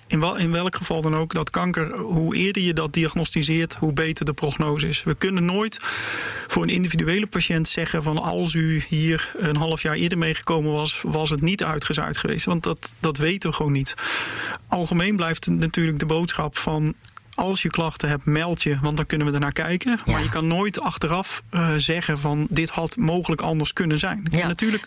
in, 0.07 0.19
wel, 0.19 0.37
in 0.37 0.51
welk 0.51 0.75
geval 0.75 1.01
dan 1.01 1.15
ook 1.15 1.33
dat 1.33 1.49
kanker... 1.49 1.97
hoe 1.97 2.35
eerder 2.35 2.61
je 2.61 2.73
dat 2.73 2.93
diagnosticeert, 2.93 3.75
hoe 3.75 3.93
beter 3.93 4.25
de 4.25 4.33
prognose 4.33 4.87
is. 4.87 5.03
We 5.03 5.15
kunnen 5.15 5.45
nooit 5.45 5.79
voor 6.47 6.63
een 6.63 6.69
individuele 6.69 7.27
patiënt 7.27 7.67
zeggen... 7.67 8.03
van 8.03 8.17
als 8.17 8.53
u 8.53 8.83
hier 8.87 9.31
een 9.37 9.57
half 9.57 9.81
jaar 9.81 9.95
eerder 9.95 10.17
meegekomen 10.17 10.71
was... 10.71 11.01
was 11.03 11.29
het 11.29 11.41
niet 11.41 11.63
uitgezaaid 11.63 12.17
geweest. 12.17 12.45
Want 12.45 12.63
dat, 12.63 12.95
dat 12.99 13.17
weten 13.17 13.49
we 13.49 13.55
gewoon 13.55 13.71
niet. 13.71 13.93
Algemeen 14.67 15.15
blijft 15.15 15.47
natuurlijk 15.47 15.99
de 15.99 16.05
boodschap 16.05 16.57
van 16.57 16.88
als 17.39 17.61
je 17.61 17.69
klachten 17.69 18.09
hebt, 18.09 18.25
meld 18.25 18.63
je, 18.63 18.77
want 18.81 18.97
dan 18.97 19.05
kunnen 19.05 19.27
we 19.27 19.33
ernaar 19.33 19.51
kijken. 19.51 19.99
Maar 20.05 20.23
je 20.23 20.29
kan 20.29 20.47
nooit 20.47 20.81
achteraf 20.81 21.43
uh, 21.51 21.73
zeggen 21.77 22.19
van 22.19 22.47
dit 22.49 22.69
had 22.69 22.97
mogelijk 22.97 23.41
anders 23.41 23.73
kunnen 23.73 23.99
zijn. 23.99 24.25
Ja. 24.31 24.47
natuurlijk, 24.47 24.85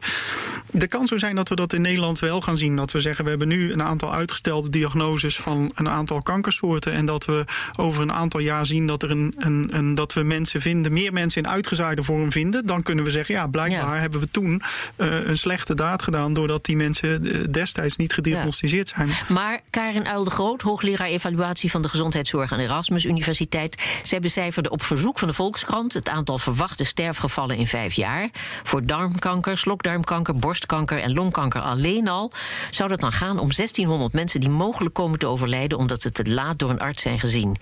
er 0.79 0.89
kan 0.89 1.07
zo 1.07 1.17
zijn 1.17 1.37
dat 1.37 1.49
we 1.49 1.55
dat 1.55 1.73
in 1.73 1.81
Nederland 1.81 2.19
wel 2.19 2.41
gaan 2.41 2.57
zien. 2.57 2.77
Dat 2.77 2.93
we 2.93 3.01
zeggen, 3.01 3.25
we 3.25 3.31
hebben 3.31 3.49
nu 3.49 3.73
een 3.73 3.83
aantal 3.83 4.15
uitgestelde 4.15 4.71
diagnoses 4.71 5.37
van 5.37 5.73
een 5.75 5.89
aantal 5.89 6.23
kankersoorten. 6.23 6.93
En 6.93 7.07
dat 7.07 7.25
we 7.25 7.45
over 7.77 8.03
een 8.03 8.13
aantal 8.13 8.41
jaar 8.41 8.67
zien 8.67 8.87
dat, 8.87 9.03
er 9.03 9.11
een, 9.11 9.35
een, 9.39 9.69
een 9.73 9.95
dat 9.95 10.13
we 10.13 10.23
mensen 10.23 10.61
vinden, 10.61 10.93
meer 10.93 11.13
mensen 11.13 11.43
in 11.43 11.49
uitgezaaide 11.49 12.03
vorm 12.03 12.33
vinden. 12.33 12.67
Dan 12.67 12.83
kunnen 12.83 13.05
we 13.05 13.11
zeggen, 13.11 13.35
ja, 13.35 13.47
blijkbaar 13.47 14.01
hebben 14.01 14.21
we 14.21 14.31
toen 14.31 14.63
uh, 14.97 15.27
een 15.27 15.39
slechte 15.39 15.75
daad 15.75 16.03
gedaan. 16.03 16.35
doordat 16.35 16.65
die 16.65 16.77
mensen 16.77 17.25
eh, 17.25 17.41
destijds 17.51 17.97
niet 17.97 18.13
gediagnosticeerd 18.13 18.89
zijn. 18.89 19.09
Maar 19.29 19.61
Karin 19.71 20.07
Uil 20.07 20.25
de 20.25 20.31
Groot, 20.31 20.63
hoogleraar 20.63 21.09
evaluatie 21.09 21.71
van 21.71 21.83
de 21.83 21.89
gezondheidszorg 21.89 22.42
aan 22.51 22.59
Erasmus 22.59 23.05
Universiteit. 23.05 24.01
Zij 24.03 24.21
becijferde 24.21 24.71
op 24.71 24.83
verzoek 24.83 25.19
van 25.19 25.29
de 25.29 25.35
Volkskrant 25.35 25.93
het 25.93 26.09
aantal 26.09 26.39
verwachte 26.39 26.85
sterfgevallen 26.85 27.57
in 27.57 27.67
vijf 27.67 27.95
jaar. 27.95 28.31
Voor 28.63 28.87
darmkanker, 28.87 29.57
slokdarmkanker, 29.57 30.35
borstkanker 30.37 30.99
en 30.99 31.13
longkanker 31.13 31.61
alleen 31.61 32.09
al 32.09 32.33
zou 32.71 32.89
dat 32.89 33.01
dan 33.01 33.13
gaan 33.13 33.39
om 33.39 33.55
1600 33.55 34.13
mensen 34.13 34.41
die 34.41 34.51
mogelijk 34.51 34.95
komen 34.95 35.19
te 35.19 35.27
overlijden 35.27 35.79
omdat 35.79 36.03
ze 36.03 36.13
te 36.13 36.31
laat 36.31 36.59
door 36.59 36.71
een 36.71 36.81
arts 36.81 37.03
zijn 37.03 37.19
gezien. 37.19 37.57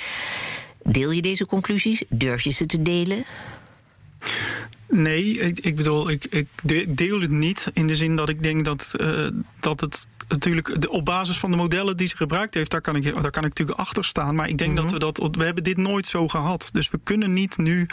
Deel 0.83 1.11
je 1.11 1.23
deze 1.23 1.47
conclusies? 1.47 2.03
Durf 2.09 2.43
je 2.43 2.51
ze 2.51 2.67
te 2.67 2.83
delen? 2.83 3.25
Nee, 4.89 5.39
ik, 5.39 5.77
bedoel, 5.77 6.11
ik, 6.11 6.25
ik, 6.25 6.49
deel 6.89 7.21
het 7.21 7.31
niet 7.31 7.67
in 7.73 7.87
de 7.87 7.97
zin 7.97 8.17
dat 8.17 8.29
ik 8.29 8.43
denk 8.43 8.65
dat, 8.65 8.95
uh, 9.01 9.29
dat 9.61 9.81
het 9.81 10.07
natuurlijk 10.31 10.87
op 10.89 11.05
basis 11.05 11.39
van 11.39 11.51
de 11.51 11.57
modellen 11.57 11.97
die 11.97 12.09
ze 12.09 12.17
gebruikt 12.17 12.55
heeft, 12.55 12.71
daar 12.71 12.81
kan 12.81 12.97
ik, 12.97 13.03
daar 13.03 13.31
kan 13.31 13.45
ik 13.45 13.49
natuurlijk 13.49 13.79
achter 13.79 14.05
staan. 14.05 14.35
Maar 14.35 14.49
ik 14.49 14.59
denk 14.59 14.77
dat 14.77 14.85
mhm. 14.85 14.95
we 14.95 14.99
dat. 14.99 15.19
We 15.37 15.45
hebben 15.45 15.65
dit 15.65 15.77
nooit 15.77 16.07
zo 16.07 16.29
gehad. 16.29 16.69
Dus 16.73 16.91
we 16.91 17.01
kunnen 17.03 17.33
niet 17.33 17.59
nu. 17.59 17.87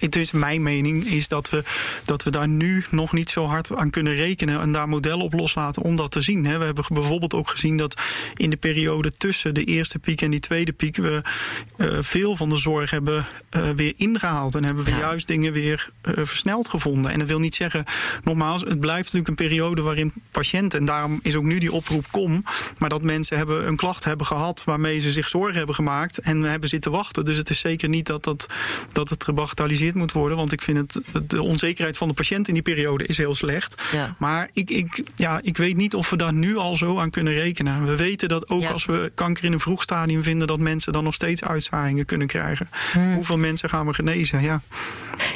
Uh, 0.00 0.20
is 0.20 0.30
mijn 0.30 0.62
mening, 0.62 1.04
is 1.04 1.28
dat 1.28 1.50
we, 1.50 1.62
dat 2.04 2.22
we 2.22 2.30
daar 2.30 2.48
nu 2.48 2.84
nog 2.90 3.12
niet 3.12 3.30
zo 3.30 3.46
hard 3.46 3.76
aan 3.76 3.90
kunnen 3.90 4.14
rekenen 4.14 4.60
en 4.60 4.72
daar 4.72 4.88
modellen 4.88 5.24
op 5.24 5.32
loslaten 5.32 5.82
om 5.82 5.96
dat 5.96 6.10
te 6.10 6.20
zien. 6.20 6.44
Hè. 6.44 6.58
We 6.58 6.64
hebben 6.64 6.84
bijvoorbeeld 6.88 7.34
ook 7.34 7.48
gezien 7.48 7.76
dat 7.76 8.00
in 8.34 8.50
de 8.50 8.56
periode 8.56 9.12
tussen 9.12 9.54
de 9.54 9.64
eerste 9.64 9.98
piek 9.98 10.22
en 10.22 10.30
die 10.30 10.40
tweede 10.40 10.72
piek 10.72 10.96
we 10.96 11.22
uh, 11.76 11.98
veel 12.00 12.36
van 12.36 12.48
de 12.48 12.56
zorg 12.56 12.90
hebben 12.90 13.26
uh, 13.56 13.70
weer 13.70 13.92
ingehaald. 13.96 14.54
En 14.54 14.64
hebben 14.64 14.84
we 14.84 14.90
juist 14.90 15.26
dingen 15.26 15.52
weer 15.52 15.90
versneld 16.02 16.68
gevonden. 16.68 17.10
En 17.10 17.18
dat 17.18 17.28
wil 17.28 17.38
niet 17.38 17.54
zeggen, 17.54 17.84
nogmaals, 18.24 18.60
het 18.60 18.80
blijft 18.80 19.12
natuurlijk 19.12 19.28
een 19.28 19.46
periode 19.46 19.82
waarin 19.82 20.12
patiënten, 20.30 20.78
en 20.78 20.84
daarom 20.84 21.20
is 21.22 21.34
ook 21.36 21.39
nu 21.44 21.58
die 21.58 21.72
oproep 21.72 22.04
kom. 22.10 22.44
Maar 22.78 22.88
dat 22.88 23.02
mensen 23.02 23.36
hebben 23.36 23.66
een 23.66 23.76
klacht 23.76 24.04
hebben 24.04 24.26
gehad 24.26 24.64
waarmee 24.64 25.00
ze 25.00 25.12
zich 25.12 25.28
zorgen 25.28 25.56
hebben 25.56 25.74
gemaakt 25.74 26.18
en 26.18 26.42
hebben 26.42 26.68
zitten 26.68 26.90
wachten. 26.90 27.24
Dus 27.24 27.36
het 27.36 27.50
is 27.50 27.58
zeker 27.58 27.88
niet 27.88 28.06
dat, 28.06 28.24
dat, 28.24 28.46
dat 28.92 29.08
het 29.08 29.24
gebagatelliseerd 29.24 29.94
moet 29.94 30.12
worden. 30.12 30.36
Want 30.36 30.52
ik 30.52 30.62
vind 30.62 30.78
het, 30.78 31.30
de 31.30 31.42
onzekerheid 31.42 31.96
van 31.96 32.08
de 32.08 32.14
patiënt 32.14 32.48
in 32.48 32.54
die 32.54 32.62
periode 32.62 33.06
is 33.06 33.16
heel 33.16 33.34
slecht. 33.34 33.82
Ja. 33.92 34.16
Maar 34.18 34.48
ik, 34.52 34.70
ik, 34.70 35.02
ja, 35.14 35.40
ik 35.42 35.56
weet 35.56 35.76
niet 35.76 35.94
of 35.94 36.10
we 36.10 36.16
daar 36.16 36.32
nu 36.32 36.56
al 36.56 36.76
zo 36.76 36.98
aan 36.98 37.10
kunnen 37.10 37.32
rekenen. 37.32 37.86
We 37.86 37.96
weten 37.96 38.28
dat 38.28 38.48
ook 38.48 38.64
als 38.64 38.84
we 38.84 39.12
kanker 39.14 39.44
in 39.44 39.52
een 39.52 39.60
vroeg 39.60 39.82
stadium 39.82 40.22
vinden, 40.22 40.46
dat 40.46 40.58
mensen 40.58 40.92
dan 40.92 41.04
nog 41.04 41.14
steeds 41.14 41.44
uitzaaiingen 41.44 42.04
kunnen 42.04 42.26
krijgen. 42.26 42.68
Hmm. 42.92 43.14
Hoeveel 43.14 43.36
mensen 43.36 43.68
gaan 43.68 43.86
we 43.86 43.94
genezen? 43.94 44.42
Ja. 44.42 44.60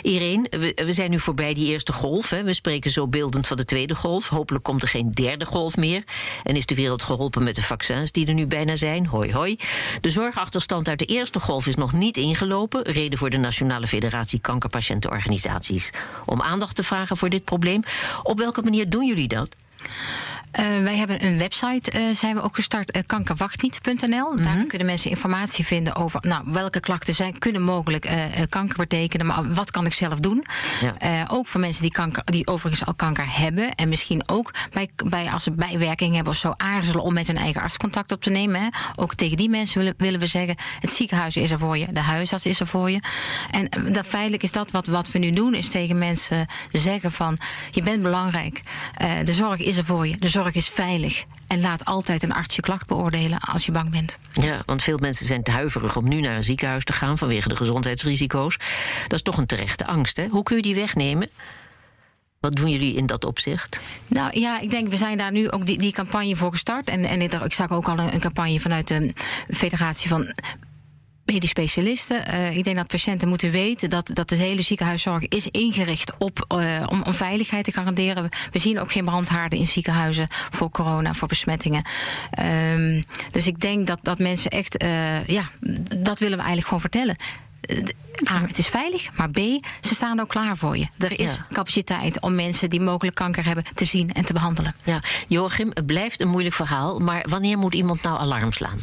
Irene, 0.03 0.49
we, 0.51 0.73
we 0.85 0.93
zijn 0.93 1.11
nu 1.11 1.21
voorbij 1.21 1.55
die 1.55 1.67
eerste 1.67 1.93
golf. 1.93 2.31
Hè. 2.31 2.43
We 2.43 2.55
spreken 2.55 2.91
zo 2.91 3.09
beeldend 3.09 3.47
van 3.47 3.57
de 3.57 3.65
tweede 3.65 3.95
golf. 3.95 4.29
Hopelijk 4.29 4.65
komt 4.65 4.83
er 4.83 4.89
geen 4.89 5.13
derde 5.13 5.45
golf 5.45 5.77
meer. 5.77 5.94
En 6.43 6.57
is 6.57 6.67
de 6.67 6.75
wereld 6.75 7.03
geholpen 7.03 7.43
met 7.43 7.55
de 7.55 7.63
vaccins 7.63 8.13
die 8.13 8.27
er 8.27 8.35
nu 8.35 8.47
bijna 8.47 8.77
zijn? 8.77 9.07
Hoi 9.07 9.33
hoi. 9.33 9.57
De 10.01 10.11
zorgachterstand 10.11 10.89
uit 10.89 10.99
de 10.99 11.05
eerste 11.05 11.41
golf 11.41 11.67
is 11.67 11.75
nog 11.75 11.93
niet 11.93 12.17
ingelopen. 12.17 12.83
Reden 12.83 13.19
voor 13.19 13.31
de 13.31 13.37
Nationale 13.37 13.87
Federatie 13.87 14.41
Kankerpatiëntenorganisaties. 14.41 15.91
Om 16.25 16.43
aandacht 16.43 16.77
te 16.77 16.83
vragen 16.83 17.17
voor 17.17 17.29
dit 17.29 17.45
probleem. 17.45 17.83
Op 18.23 18.39
welke 18.39 18.63
manier 18.63 18.89
doen 18.89 19.07
jullie 19.07 19.29
dat? 19.29 19.57
Uh, 20.61 20.83
wij 20.83 20.97
hebben 20.97 21.25
een 21.25 21.39
website, 21.39 21.99
uh, 21.99 22.15
zijn 22.15 22.35
we 22.35 22.43
ook 22.43 22.55
gestart, 22.55 22.97
uh, 22.97 23.03
kankerwachtniet.nl. 23.07 24.37
Daar 24.37 24.57
mhm. 24.57 24.67
kunnen 24.67 24.87
mensen 24.87 25.11
informatie 25.11 25.65
vinden 25.65 25.97
over 25.97 26.21
nou, 26.23 26.43
welke 26.47 26.81
klachten 26.81 27.15
zijn, 27.15 27.39
kunnen 27.39 27.63
mogelijk 27.63 28.09
kanker 28.49 28.77
betekenen, 28.77 29.27
maar 29.27 29.53
wat 29.53 29.71
kan 29.71 29.87
ik 29.87 29.93
zelf 29.93 30.21
doen? 30.21 30.45
Ja. 30.81 31.27
ook 31.31 31.47
voor 31.47 31.61
mensen 31.61 31.83
die, 31.83 31.91
kanker, 31.91 32.23
die 32.25 32.47
overigens 32.47 32.87
al 32.87 32.95
kanker 32.95 33.39
hebben 33.39 33.75
en 33.75 33.89
misschien 33.89 34.29
ook 34.29 34.55
bij, 34.73 34.91
bij, 35.05 35.31
als 35.31 35.43
ze 35.43 35.53
bijwerking 35.53 36.15
hebben 36.15 36.33
of 36.33 36.39
zo 36.39 36.55
aarzelen 36.57 37.03
om 37.03 37.15
met 37.15 37.27
hun 37.27 37.37
eigen 37.37 37.63
arts 37.63 37.77
contact 37.77 38.13
op 38.13 38.23
te 38.23 38.31
nemen. 38.31 38.61
Hè. 38.61 38.69
Ook 38.95 39.15
tegen 39.15 39.37
die 39.37 39.49
mensen 39.49 39.79
willen, 39.79 39.95
willen 39.97 40.21
we 40.21 40.27
zeggen: 40.27 40.57
het 40.81 40.91
ziekenhuis 40.91 41.37
is 41.37 41.51
er 41.51 41.59
voor 41.59 41.79
je, 41.79 41.87
de 41.93 42.01
huisarts 42.01 42.47
is 42.47 42.61
er 42.61 42.67
voor 42.67 42.91
je. 42.91 43.01
En 43.51 43.93
dat 43.93 44.07
feitelijk 44.07 44.43
is 44.43 44.53
dat 44.53 44.71
wat, 44.71 44.87
wat 44.87 45.11
we 45.11 45.19
nu 45.19 45.31
doen, 45.31 45.55
is 45.55 45.69
tegen 45.69 45.99
mensen 45.99 46.47
zeggen 46.73 47.13
van 47.13 47.39
je 47.71 47.83
bent 47.83 48.03
belangrijk, 48.03 48.61
de 49.25 49.33
zorg 49.33 49.61
is 49.61 49.74
er 49.79 49.85
voor 49.85 50.07
je, 50.07 50.17
de 50.17 50.29
zorg 50.29 50.43
zorg 50.45 50.57
is 50.57 50.69
veilig. 50.69 51.25
En 51.47 51.61
laat 51.61 51.85
altijd 51.85 52.23
een 52.23 52.33
arts 52.33 52.57
je 52.57 52.63
klacht 52.63 52.87
beoordelen 52.87 53.39
als 53.41 53.67
je 53.67 53.73
bang 53.73 53.91
bent. 53.91 54.19
Ja, 54.33 54.63
want 54.67 54.83
veel 54.83 54.99
mensen 54.99 55.27
zijn 55.27 55.43
te 55.43 55.51
huiverig 55.51 55.97
om 55.97 56.09
nu 56.09 56.21
naar 56.21 56.37
een 56.37 56.45
ziekenhuis 56.45 56.85
te 56.85 56.93
gaan 56.93 57.19
vanwege 57.19 57.49
de 57.49 57.57
gezondheidsrisico's. 57.57 58.57
Dat 59.03 59.13
is 59.13 59.23
toch 59.23 59.37
een 59.37 59.47
terechte 59.47 59.87
angst. 59.87 60.17
Hè? 60.17 60.27
Hoe 60.27 60.43
kun 60.43 60.57
je 60.57 60.63
die 60.63 60.75
wegnemen? 60.75 61.29
Wat 62.41 62.55
doen 62.55 62.71
jullie 62.71 62.95
in 62.95 63.07
dat 63.07 63.25
opzicht? 63.25 63.81
Nou 64.07 64.41
ja, 64.41 64.61
ik 64.61 64.71
denk, 64.71 64.89
we 64.89 64.97
zijn 64.97 65.17
daar 65.17 65.33
nu 65.33 65.51
ook 65.51 65.67
die, 65.67 65.79
die 65.79 65.93
campagne 65.93 66.37
voor 66.37 66.51
gestart. 66.51 66.89
En, 66.89 67.05
en 67.05 67.21
ik 67.21 67.53
zag 67.53 67.71
ook 67.71 67.89
al 67.89 67.99
een, 67.99 68.15
een 68.15 68.21
campagne 68.21 68.61
vanuit 68.61 68.89
de 68.89 69.13
Federatie 69.51 70.09
van 70.09 70.33
medisch 71.25 71.51
specialisten. 71.51 72.35
Uh, 72.35 72.57
ik 72.57 72.65
denk 72.65 72.77
dat 72.77 72.87
patiënten 72.87 73.29
moeten 73.29 73.51
weten 73.51 73.91
dat, 73.91 74.11
dat 74.13 74.29
de 74.29 74.35
hele 74.35 74.63
ziekenhuiszorg 74.63 75.29
is 75.29 75.49
ingericht 75.49 76.13
op, 76.19 76.47
uh, 76.55 76.83
om, 76.89 77.03
om 77.03 77.15
veiligheid 77.15 77.65
te 77.65 77.73
garanderen. 77.73 78.29
We 78.53 78.59
zien 78.59 78.81
ook 78.81 78.93
geen 78.93 79.05
brandhaarden 79.05 79.59
in 79.59 79.67
ziekenhuizen 79.67 80.27
voor 80.31 80.71
corona, 80.71 81.15
voor 81.15 81.29
besmettingen. 81.29 81.85
Um, 82.75 83.05
dus 83.31 83.47
ik 83.47 83.61
denk 83.61 83.87
dat, 83.87 83.99
dat 84.03 84.19
mensen 84.19 84.51
echt, 84.51 84.83
uh, 84.83 85.27
ja, 85.27 85.49
dat 85.97 86.19
willen 86.19 86.39
we 86.39 86.45
eigenlijk 86.45 86.65
gewoon 86.67 86.81
vertellen. 86.81 87.17
A, 88.31 88.41
het 88.41 88.59
is 88.59 88.67
veilig, 88.67 89.17
maar 89.17 89.31
B, 89.31 89.37
ze 89.81 89.95
staan 89.95 90.21
ook 90.21 90.29
klaar 90.29 90.57
voor 90.57 90.77
je. 90.77 90.87
Er 90.99 91.21
is 91.21 91.41
capaciteit 91.53 92.21
om 92.21 92.35
mensen 92.35 92.71
die 92.71 92.81
mogelijk 92.81 93.17
kanker 93.17 93.45
hebben 93.45 93.65
te 93.75 93.85
zien 93.85 94.13
en 94.13 94.25
te 94.25 94.33
behandelen. 94.33 94.75
Ja, 94.83 95.01
Joachim, 95.29 95.71
het 95.75 95.87
blijft 95.87 96.21
een 96.21 96.29
moeilijk 96.29 96.55
verhaal, 96.55 96.99
maar 96.99 97.25
wanneer 97.29 97.59
moet 97.59 97.75
iemand 97.75 98.03
nou 98.03 98.19
alarm 98.19 98.53
slaan? 98.53 98.79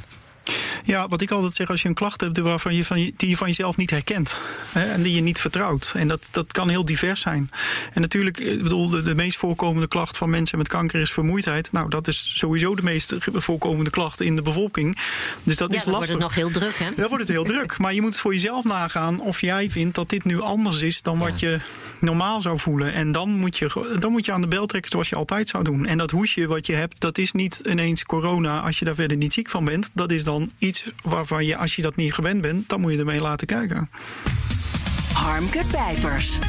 Ja, 0.84 1.08
wat 1.08 1.22
ik 1.22 1.32
altijd 1.32 1.54
zeg, 1.54 1.70
als 1.70 1.82
je 1.82 1.88
een 1.88 1.94
klacht 1.94 2.22
hebt 2.22 2.38
waarvan 2.38 2.76
je 2.76 2.86
van 2.86 3.02
je, 3.02 3.14
die 3.18 3.30
je 3.30 3.38
van 3.38 3.48
jezelf 3.48 3.78
niet 3.78 3.90
herkent 3.90 4.36
hè, 4.72 4.84
en 4.84 5.02
die 5.02 5.16
je 5.16 5.22
niet 5.22 5.40
vertrouwt. 5.40 5.94
En 5.96 6.08
dat, 6.08 6.28
dat 6.32 6.52
kan 6.52 6.70
heel 6.70 6.86
divers 6.86 7.22
zijn. 7.22 7.50
En 7.94 8.02
natuurlijk, 8.02 8.40
ik 8.40 8.64
bedoel, 8.64 8.90
de, 8.90 9.02
de 9.02 9.16
meest 9.16 9.38
voorkomende 9.38 9.88
klacht 9.88 10.18
van 10.18 10.30
mensen 10.30 10.58
met 10.58 10.68
kanker 10.68 11.02
is 11.02 11.12
vermoeidheid. 11.12 11.72
Nou, 11.72 11.90
dat 11.90 12.08
is 12.08 12.32
sowieso 12.38 12.76
de 12.76 12.84
meest 12.84 13.16
voorkomende 13.20 13.90
klacht 13.90 14.22
in 14.22 14.36
de 14.36 14.42
bevolking. 14.42 14.98
Dus 15.44 15.58
dat 15.58 15.72
ja, 15.72 15.78
is 15.78 15.86
lastig. 15.86 15.92
Dan 15.92 15.94
wordt 15.94 16.10
het 16.10 16.20
nog 16.20 16.36
heel 16.36 16.52
druk, 16.52 16.88
hè? 16.88 16.96
Dan 16.96 17.08
wordt 17.08 17.28
het 17.28 17.36
heel 17.36 17.44
druk. 17.44 17.78
Maar 17.78 17.94
je 17.94 18.02
moet 18.02 18.16
voor 18.16 18.34
jezelf 18.34 18.64
nagaan 18.64 19.20
of 19.20 19.42
jij 19.42 19.70
vindt 19.70 19.96
dat 19.96 20.10
dit 20.10 20.24
nu 20.24 20.42
anders 20.42 20.82
is 20.82 21.02
dan 21.02 21.18
wat 21.18 21.40
je 21.40 21.60
normaal 22.00 22.42
zou 22.42 22.60
voelen. 22.60 22.94
En 22.94 23.12
dan 23.12 23.30
moet, 23.30 23.58
je, 23.58 23.98
dan 24.00 24.12
moet 24.12 24.26
je 24.26 24.32
aan 24.32 24.42
de 24.42 24.48
bel 24.48 24.66
trekken 24.66 24.92
zoals 24.92 25.10
je 25.10 25.16
altijd 25.16 25.48
zou 25.48 25.64
doen. 25.64 25.86
En 25.86 25.98
dat 25.98 26.12
hoesje 26.12 26.48
wat 26.48 26.66
je 26.66 26.74
hebt, 26.74 27.00
dat 27.00 27.18
is 27.18 27.32
niet 27.32 27.62
ineens 27.66 28.04
corona 28.04 28.62
als 28.62 28.80
je 28.80 28.86
daar 28.86 28.96
verder 28.96 29.18
niet 29.18 29.34
ziek 29.34 29.50
van 29.50 29.66
bent. 29.66 29.90
Dat 29.94 30.12
is 30.12 30.24
dan 30.24 30.52
iets 30.58 30.71
waarvan 31.04 31.46
je, 31.46 31.58
als 31.58 31.76
je 31.76 31.82
dat 31.82 31.96
niet 31.96 32.14
gewend 32.14 32.42
bent, 32.42 32.70
dan 32.70 32.82
moet 32.82 32.92
je 32.92 32.98
ermee 32.98 33.22
laten 33.22 33.48
kijken. 33.48 33.90
Harmke 35.14 35.64
Pijpers. 35.72 36.40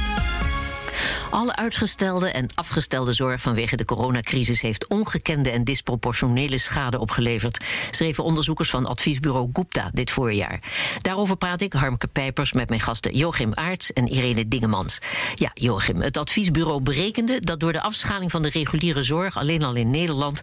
Alle 1.30 1.56
uitgestelde 1.56 2.30
en 2.30 2.48
afgestelde 2.54 3.12
zorg 3.12 3.40
vanwege 3.40 3.76
de 3.76 3.84
coronacrisis 3.84 4.60
heeft 4.60 4.86
ongekende 4.86 5.50
en 5.50 5.64
disproportionele 5.64 6.58
schade 6.58 6.98
opgeleverd, 6.98 7.64
schreven 7.90 8.24
onderzoekers 8.24 8.70
van 8.70 8.86
adviesbureau 8.86 9.50
Gupta 9.52 9.90
dit 9.92 10.10
voorjaar. 10.10 10.60
Daarover 11.00 11.36
praat 11.36 11.60
ik, 11.60 11.72
Harmke 11.72 12.06
Pijpers, 12.06 12.52
met 12.52 12.68
mijn 12.68 12.80
gasten 12.80 13.16
Joachim 13.16 13.54
Aarts 13.54 13.92
en 13.92 14.08
Irene 14.08 14.48
Dingemans. 14.48 14.98
Ja, 15.34 15.50
Joachim, 15.54 16.00
het 16.00 16.16
adviesbureau 16.16 16.80
berekende 16.80 17.40
dat 17.40 17.60
door 17.60 17.72
de 17.72 17.82
afschaling 17.82 18.30
van 18.30 18.42
de 18.42 18.48
reguliere 18.48 19.02
zorg 19.02 19.36
alleen 19.36 19.62
al 19.62 19.74
in 19.74 19.90
Nederland 19.90 20.40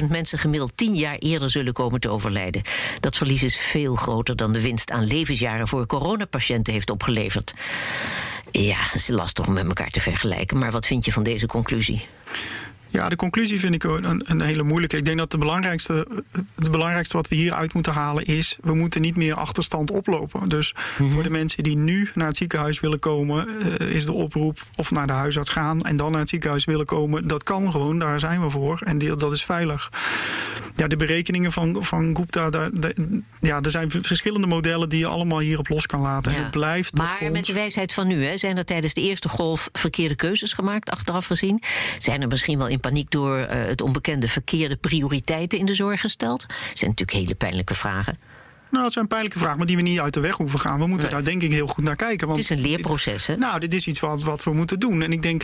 10.000 0.00 0.04
mensen 0.08 0.38
gemiddeld 0.38 0.72
10 0.74 0.94
jaar 0.94 1.16
eerder 1.16 1.50
zullen 1.50 1.72
komen 1.72 2.00
te 2.00 2.08
overlijden. 2.08 2.62
Dat 3.00 3.16
verlies 3.16 3.42
is 3.42 3.56
veel 3.56 3.94
groter 3.94 4.36
dan 4.36 4.52
de 4.52 4.62
winst 4.62 4.90
aan 4.90 5.04
levensjaren 5.04 5.68
voor 5.68 5.86
coronapatiënten 5.86 6.72
heeft 6.72 6.90
opgeleverd. 6.90 7.54
Ja, 8.50 8.76
het 8.78 8.94
is 8.94 9.08
lastig 9.08 9.46
om 9.46 9.52
met 9.52 9.66
elkaar 9.66 9.90
te 9.90 10.00
vergelijken, 10.00 10.58
maar 10.58 10.70
wat 10.70 10.86
vind 10.86 11.04
je 11.04 11.12
van 11.12 11.22
deze 11.22 11.46
conclusie? 11.46 12.06
Ja, 12.90 13.08
de 13.08 13.16
conclusie 13.16 13.60
vind 13.60 13.74
ik 13.74 13.84
een, 13.84 14.22
een, 14.24 14.40
hele 14.40 14.62
moeilijke. 14.62 14.96
Ik 14.96 15.04
denk 15.04 15.18
dat 15.18 15.30
de 15.30 15.38
belangrijkste, 15.38 16.06
het 16.54 16.70
belangrijkste 16.70 17.16
wat 17.16 17.28
we 17.28 17.34
hieruit 17.34 17.72
moeten 17.72 17.92
halen 17.92 18.24
is... 18.24 18.58
we 18.60 18.74
moeten 18.74 19.00
niet 19.00 19.16
meer 19.16 19.34
achterstand 19.34 19.90
oplopen. 19.90 20.48
Dus 20.48 20.74
mhm. 20.98 21.10
voor 21.10 21.22
de 21.22 21.30
mensen 21.30 21.62
die 21.62 21.76
nu 21.76 22.08
naar 22.14 22.26
het 22.26 22.36
ziekenhuis 22.36 22.80
willen 22.80 22.98
komen... 22.98 23.48
Uh, 23.80 23.94
is 23.94 24.04
de 24.04 24.12
oproep 24.12 24.62
of 24.76 24.90
naar 24.90 25.06
de 25.06 25.12
huisarts 25.12 25.50
gaan 25.50 25.82
en 25.82 25.96
dan 25.96 26.10
naar 26.10 26.20
het 26.20 26.28
ziekenhuis 26.28 26.64
willen 26.64 26.86
komen. 26.86 27.26
Dat 27.26 27.42
kan 27.42 27.70
gewoon, 27.70 27.98
daar 27.98 28.20
zijn 28.20 28.42
we 28.42 28.50
voor. 28.50 28.80
En 28.84 28.98
dat 28.98 29.32
is 29.32 29.44
veilig. 29.44 29.90
Ja, 30.76 30.86
de 30.86 30.96
berekeningen 30.96 31.52
van, 31.52 31.76
van 31.80 32.16
Gupta, 32.16 32.50
daar, 32.50 32.70
ja, 33.40 33.60
er 33.62 33.70
zijn 33.70 33.90
verschillende 33.90 34.46
modellen... 34.46 34.88
die 34.88 34.98
je 34.98 35.06
allemaal 35.06 35.38
hierop 35.38 35.68
los 35.68 35.86
kan 35.86 36.00
laten. 36.00 36.32
Ja. 36.32 36.38
Het 36.38 36.50
blijft 36.50 36.96
maar 36.96 37.30
met 37.32 37.44
de 37.44 37.52
wijsheid 37.52 37.92
van 37.92 38.06
nu, 38.06 38.24
hè, 38.24 38.36
zijn 38.36 38.56
er 38.56 38.64
tijdens 38.64 38.94
de 38.94 39.00
eerste 39.00 39.28
golf... 39.28 39.68
verkeerde 39.72 40.14
keuzes 40.14 40.52
gemaakt, 40.52 40.90
achteraf 40.90 41.26
gezien? 41.26 41.62
Zijn 41.98 42.22
er 42.22 42.28
misschien 42.28 42.58
wel 42.58 42.68
paniek 42.80 43.10
door 43.10 43.38
uh, 43.38 43.46
het 43.48 43.80
onbekende 43.80 44.28
verkeerde 44.28 44.76
prioriteiten 44.76 45.58
in 45.58 45.66
de 45.66 45.74
zorg 45.74 46.00
gesteld? 46.00 46.40
Dat 46.40 46.78
zijn 46.78 46.90
natuurlijk 46.90 47.18
hele 47.18 47.34
pijnlijke 47.34 47.74
vragen. 47.74 48.18
Nou, 48.70 48.84
het 48.84 48.92
zijn 48.92 49.06
pijnlijke 49.06 49.38
vragen, 49.38 49.58
maar 49.58 49.66
die 49.66 49.76
we 49.76 49.82
niet 49.82 50.00
uit 50.00 50.14
de 50.14 50.20
weg 50.20 50.36
hoeven 50.36 50.58
gaan. 50.58 50.78
We 50.78 50.86
moeten 50.86 51.10
daar 51.10 51.24
denk 51.24 51.42
ik 51.42 51.52
heel 51.52 51.66
goed 51.66 51.84
naar 51.84 51.96
kijken. 51.96 52.26
Want 52.26 52.38
het 52.38 52.50
is 52.50 52.56
een 52.56 52.62
leerproces, 52.62 53.26
hè? 53.26 53.36
Nou, 53.36 53.60
dit 53.60 53.74
is 53.74 53.86
iets 53.86 54.00
wat, 54.00 54.22
wat 54.22 54.44
we 54.44 54.52
moeten 54.52 54.80
doen. 54.80 55.02
En 55.02 55.12
ik 55.12 55.22
denk, 55.22 55.42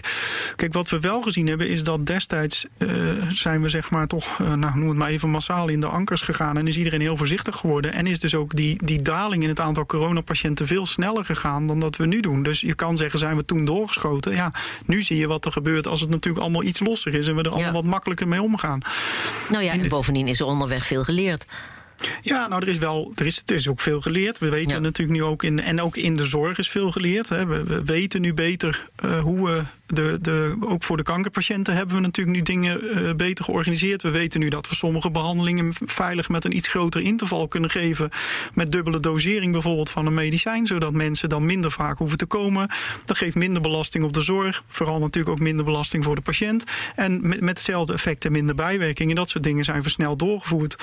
kijk, 0.57 0.73
wat 0.73 0.91
we 0.91 1.01
wel 1.01 1.23
gezien 1.23 1.47
hebben, 1.47 1.69
is 1.69 1.85
dat 1.85 2.07
destijds 2.07 2.67
uh, 2.79 3.23
zijn 3.33 3.63
we 3.63 3.69
zeg 3.69 3.91
maar 3.91 4.07
toch, 4.07 4.39
uh, 4.39 4.53
nou, 4.53 4.79
noem 4.79 4.89
het 4.89 4.97
maar 4.97 5.09
even 5.09 5.31
massaal 5.31 5.69
in 5.69 5.81
de 5.81 5.87
ankers 5.87 6.21
gegaan. 6.21 6.57
En 6.57 6.67
is 6.67 6.77
iedereen 6.77 7.01
heel 7.01 7.17
voorzichtig 7.17 7.57
geworden. 7.57 7.93
En 7.93 8.07
is 8.07 8.21
dus 8.21 8.35
ook 8.35 8.57
die, 8.57 8.85
die 8.85 9.03
daling 9.03 9.43
in 9.43 9.49
het 9.49 9.61
aantal 9.61 9.87
coronapatiënten 9.87 10.67
veel 10.67 10.87
sneller 10.87 11.25
gegaan 11.25 11.67
dan 11.67 11.81
dat 11.81 11.97
we 11.97 12.07
nu 12.07 12.21
doen. 12.21 12.43
Dus 12.43 12.61
je 12.61 12.75
kan 12.75 12.97
zeggen, 12.97 13.19
zijn 13.19 13.37
we 13.37 13.45
toen 13.45 13.65
doorgeschoten? 13.65 14.33
Ja, 14.33 14.53
nu 14.87 15.03
zie 15.03 15.17
je 15.17 15.27
wat 15.27 15.45
er 15.45 15.53
gebeurt 15.53 15.87
als 15.87 16.01
het 16.01 16.11
natuurlijk 16.11 16.43
allemaal 16.43 16.63
iets 16.63 16.81
losser 16.81 17.15
is 17.15 17.27
en 17.27 17.37
we 17.37 17.43
er 17.43 17.51
allemaal 17.51 17.73
wat 17.73 17.85
makkelijker 17.85 18.29
mee 18.29 18.43
omgaan. 18.43 18.81
Nou 19.49 19.65
ja, 19.65 19.73
en 19.73 19.89
bovendien 19.89 20.29
is 20.29 20.41
er 20.41 20.47
onderweg 20.47 20.87
veel 20.87 21.05
geleerd. 21.05 21.47
Ja, 22.21 22.47
nou, 22.47 22.63
er 22.63 22.69
is 22.69 22.79
wel, 22.79 23.13
er 23.15 23.27
is, 23.27 23.43
er 23.47 23.55
is 23.55 23.69
ook 23.69 23.81
veel 23.81 24.01
geleerd. 24.01 24.39
We 24.39 24.49
weten 24.49 24.83
natuurlijk 24.83 25.19
nu 25.19 25.25
ook 25.25 25.43
in, 25.43 25.61
en 25.61 25.81
ook 25.81 25.97
in 25.97 26.15
de 26.15 26.25
zorg 26.25 26.59
is 26.59 26.71
veel 26.71 26.91
geleerd. 26.91 27.29
Hè. 27.29 27.47
We, 27.47 27.65
we 27.65 27.85
weten 27.85 28.21
nu 28.21 28.35
beter 28.35 28.89
uh, 29.05 29.21
hoe 29.21 29.47
we 29.47 29.63
de, 29.87 30.19
de, 30.21 30.57
ook 30.61 30.83
voor 30.83 30.97
de 30.97 31.03
kankerpatiënten 31.03 31.75
hebben 31.75 31.97
we 31.97 32.01
natuurlijk 32.01 32.37
nu 32.37 32.43
dingen 32.43 32.85
uh, 32.85 33.15
beter 33.15 33.45
georganiseerd. 33.45 34.03
We 34.03 34.11
weten 34.11 34.41
nu 34.41 34.49
dat 34.49 34.69
we 34.69 34.75
sommige 34.75 35.11
behandelingen 35.11 35.73
veilig 35.85 36.29
met 36.29 36.45
een 36.45 36.57
iets 36.57 36.69
groter 36.69 37.01
interval 37.01 37.49
kunnen 37.49 37.71
geven. 37.71 38.11
Met 38.55 38.73
dubbele 38.73 39.01
dosering 39.01 39.53
bijvoorbeeld 39.53 39.91
van 39.91 40.07
een 40.07 40.15
medicijn. 40.15 40.67
Zodat 40.67 40.93
mensen 40.93 41.29
dan 41.29 41.47
minder 41.47 41.71
vaak 41.71 41.99
hoeven 41.99 42.19
te 42.19 42.27
komen. 42.27 42.69
Dat 43.05 43.17
geeft 43.17 43.35
minder 43.35 43.63
belasting 43.63 44.05
op 44.05 44.13
de 44.13 44.21
zorg. 44.21 44.63
Vooral 44.67 44.99
natuurlijk 44.99 45.35
ook 45.35 45.41
minder 45.41 45.65
belasting 45.65 46.05
voor 46.05 46.15
de 46.15 46.21
patiënt. 46.21 46.65
En 46.95 47.29
met, 47.29 47.41
met 47.41 47.59
hetzelfde 47.59 47.93
effect 47.93 48.25
en 48.25 48.33
minder 48.33 48.55
bijwerkingen. 48.55 49.17
Dat 49.17 49.29
soort 49.29 49.45
dingen 49.45 49.65
zijn 49.65 49.83
versneld 49.83 50.19
doorgevoerd. 50.19 50.77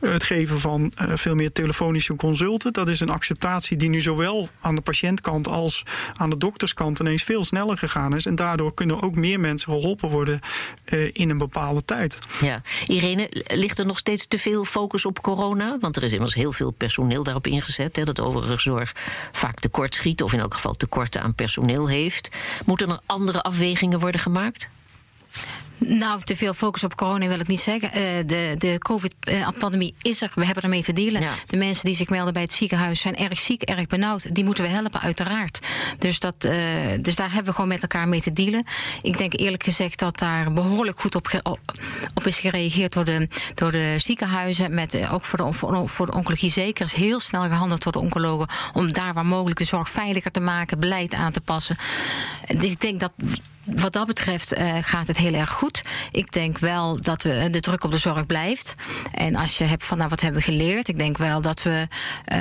Uh, 0.00 0.12
het 0.12 0.22
geven 0.22 0.60
van 0.60 0.92
uh, 1.02 1.12
veel 1.14 1.34
meer 1.34 1.52
telefonische 1.52 2.16
consulten. 2.16 2.72
Dat 2.72 2.88
is 2.88 3.00
een 3.00 3.10
acceptatie 3.10 3.76
die 3.76 3.88
nu 3.88 4.00
zowel 4.00 4.48
aan 4.60 4.74
de 4.74 4.80
patiëntkant 4.80 5.48
als 5.48 5.82
aan 6.16 6.30
de 6.30 6.36
dokterskant 6.36 7.00
ineens 7.00 7.22
veel 7.22 7.44
sneller 7.44 7.76
gegaan 7.76 8.14
is. 8.14 8.26
En 8.26 8.34
daardoor 8.48 8.74
kunnen 8.74 9.02
ook 9.02 9.14
meer 9.14 9.40
mensen 9.40 9.72
geholpen 9.72 10.08
worden 10.08 10.40
uh, 10.84 11.10
in 11.12 11.30
een 11.30 11.38
bepaalde 11.38 11.84
tijd. 11.84 12.18
Ja, 12.40 12.62
Irene, 12.86 13.30
ligt 13.46 13.78
er 13.78 13.86
nog 13.86 13.98
steeds 13.98 14.26
te 14.28 14.38
veel 14.38 14.64
focus 14.64 15.04
op 15.04 15.22
corona? 15.22 15.76
Want 15.80 15.96
er 15.96 16.02
is 16.02 16.12
immers 16.12 16.34
heel 16.34 16.52
veel 16.52 16.70
personeel 16.70 17.22
daarop 17.22 17.46
ingezet. 17.46 17.96
Hè, 17.96 18.04
dat 18.04 18.20
overigens 18.20 18.62
zorg 18.62 18.92
vaak 19.32 19.60
tekort 19.60 19.94
schiet, 19.94 20.22
of 20.22 20.32
in 20.32 20.40
elk 20.40 20.54
geval 20.54 20.74
tekorten 20.74 21.22
aan 21.22 21.34
personeel 21.34 21.88
heeft. 21.88 22.28
Moeten 22.64 22.90
er 22.90 23.00
andere 23.06 23.42
afwegingen 23.42 24.00
worden 24.00 24.20
gemaakt? 24.20 24.68
Nou, 25.78 26.20
te 26.20 26.36
veel 26.36 26.54
focus 26.54 26.84
op 26.84 26.96
corona 26.96 27.28
wil 27.28 27.40
ik 27.40 27.46
niet 27.46 27.60
zeggen. 27.60 27.88
Uh, 27.88 28.02
de 28.26 28.54
de 28.58 28.78
COVID-pandemie 28.78 29.94
is 30.02 30.22
er. 30.22 30.32
We 30.34 30.44
hebben 30.44 30.62
ermee 30.62 30.82
te 30.82 30.92
delen. 30.92 31.20
Ja. 31.20 31.32
De 31.46 31.56
mensen 31.56 31.84
die 31.84 31.94
zich 31.94 32.08
melden 32.08 32.32
bij 32.32 32.42
het 32.42 32.52
ziekenhuis 32.52 33.00
zijn 33.00 33.16
erg 33.16 33.38
ziek, 33.38 33.62
erg 33.62 33.86
benauwd. 33.86 34.34
Die 34.34 34.44
moeten 34.44 34.64
we 34.64 34.70
helpen, 34.70 35.00
uiteraard. 35.00 35.66
Dus, 35.98 36.18
dat, 36.18 36.44
uh, 36.44 36.52
dus 37.00 37.16
daar 37.16 37.28
hebben 37.28 37.44
we 37.44 37.52
gewoon 37.52 37.68
met 37.68 37.82
elkaar 37.82 38.08
mee 38.08 38.20
te 38.20 38.32
dealen. 38.32 38.64
Ik 39.02 39.18
denk 39.18 39.32
eerlijk 39.38 39.62
gezegd 39.62 39.98
dat 39.98 40.18
daar 40.18 40.52
behoorlijk 40.52 41.00
goed 41.00 41.14
op, 41.14 41.40
op 42.14 42.26
is 42.26 42.38
gereageerd 42.38 42.92
door 42.92 43.04
de, 43.04 43.28
door 43.54 43.72
de 43.72 43.94
ziekenhuizen. 43.96 44.74
Met, 44.74 44.94
uh, 44.94 45.14
ook 45.14 45.24
voor 45.24 45.38
de, 45.38 45.52
voor, 45.52 45.88
voor 45.88 46.06
de 46.06 46.12
oncologie 46.12 46.50
zeker. 46.50 46.84
is 46.84 46.92
heel 46.92 47.20
snel 47.20 47.42
gehandeld 47.42 47.82
door 47.82 47.92
de 47.92 47.98
oncologen. 47.98 48.48
Om 48.72 48.92
daar 48.92 49.14
waar 49.14 49.26
mogelijk 49.26 49.58
de 49.58 49.64
zorg 49.64 49.90
veiliger 49.90 50.30
te 50.30 50.40
maken, 50.40 50.80
beleid 50.80 51.14
aan 51.14 51.32
te 51.32 51.40
passen. 51.40 51.76
Dus 52.56 52.70
ik 52.70 52.80
denk 52.80 53.00
dat 53.00 53.12
wat 53.74 53.92
dat 53.92 54.06
betreft 54.06 54.58
uh, 54.58 54.74
gaat 54.80 55.06
het 55.06 55.16
heel 55.16 55.34
erg 55.34 55.50
goed. 55.50 55.82
Ik 56.12 56.32
denk 56.32 56.58
wel 56.58 57.00
dat 57.00 57.22
we, 57.22 57.48
de 57.50 57.60
druk 57.60 57.84
op 57.84 57.90
de 57.90 57.98
zorg 57.98 58.26
blijft. 58.26 58.74
En 59.12 59.36
als 59.36 59.58
je 59.58 59.64
hebt 59.64 59.84
van 59.84 59.98
nou, 59.98 60.08
wat 60.08 60.20
hebben 60.20 60.42
geleerd? 60.42 60.88
Ik 60.88 60.98
denk 60.98 61.18
wel 61.18 61.42
dat 61.42 61.62
we. 61.62 61.86
Uh, 62.32 62.38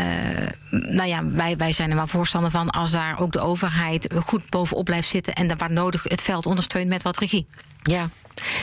nou 0.70 1.08
ja, 1.08 1.26
wij, 1.26 1.58
wij 1.58 1.72
zijn 1.72 1.90
er 1.90 1.96
maar 1.96 2.08
voorstander 2.08 2.52
van 2.52 2.70
als 2.70 2.92
daar 2.92 3.20
ook 3.20 3.32
de 3.32 3.40
overheid 3.40 4.14
goed 4.26 4.50
bovenop 4.50 4.86
blijft 4.86 5.10
zitten. 5.10 5.34
En 5.34 5.58
waar 5.58 5.72
nodig 5.72 6.04
het 6.04 6.22
veld 6.22 6.46
ondersteunt 6.46 6.88
met 6.88 7.04
wat 7.04 7.18
regie. 7.18 7.48
Ja. 7.88 8.10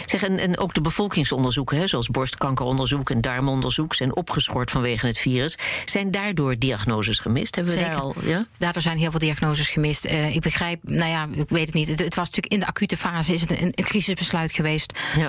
Zeg, 0.06 0.22
en, 0.22 0.38
en 0.38 0.58
ook 0.58 0.74
de 0.74 0.80
bevolkingsonderzoeken, 0.80 1.78
hè, 1.78 1.86
zoals 1.86 2.08
borstkankeronderzoek 2.08 3.10
en 3.10 3.20
darmonderzoek, 3.20 3.94
zijn 3.94 4.16
opgeschort 4.16 4.70
vanwege 4.70 5.06
het 5.06 5.18
virus. 5.18 5.58
Zijn 5.84 6.10
daardoor 6.10 6.58
diagnoses 6.58 7.18
gemist? 7.18 7.54
Hebben 7.54 7.74
we 7.74 7.78
Zeker. 7.78 7.94
daar 7.94 8.02
al? 8.02 8.14
Ja? 8.22 8.46
Daardoor 8.58 8.82
zijn 8.82 8.98
heel 8.98 9.10
veel 9.10 9.20
diagnoses 9.20 9.68
gemist. 9.68 10.06
Uh, 10.06 10.34
ik 10.34 10.40
begrijp, 10.40 10.78
nou 10.82 11.10
ja, 11.10 11.28
ik 11.32 11.48
weet 11.48 11.66
het 11.66 11.74
niet. 11.74 11.88
Het, 11.88 11.98
het, 11.98 12.14
was 12.14 12.26
natuurlijk 12.26 12.52
in 12.52 12.60
de 12.60 12.66
acute 12.66 12.96
fase 12.96 13.32
is 13.32 13.40
het 13.40 13.50
een, 13.50 13.72
een 13.74 13.84
crisisbesluit 13.84 14.52
geweest. 14.52 14.98
Ja. 15.16 15.26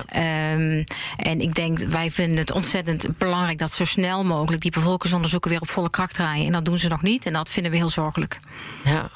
Um, 0.52 0.84
en 1.16 1.40
ik 1.40 1.54
denk, 1.54 1.78
wij 1.78 2.10
vinden 2.10 2.38
het 2.38 2.50
ontzettend 2.50 3.18
belangrijk 3.18 3.58
dat 3.58 3.72
zo 3.72 3.84
snel 3.84 4.24
mogelijk 4.24 4.62
die 4.62 4.70
bevolkingsonderzoeken 4.70 5.50
weer 5.50 5.60
op 5.60 5.68
volle 5.68 5.90
kracht 5.90 6.14
draaien. 6.14 6.46
En 6.46 6.52
dat 6.52 6.64
doen 6.64 6.78
ze 6.78 6.88
nog 6.88 7.02
niet. 7.02 7.26
En 7.26 7.32
dat 7.32 7.48
vinden 7.48 7.70
we 7.70 7.76
heel 7.76 7.88
zorgelijk. 7.88 8.38
Ja. 8.84 9.10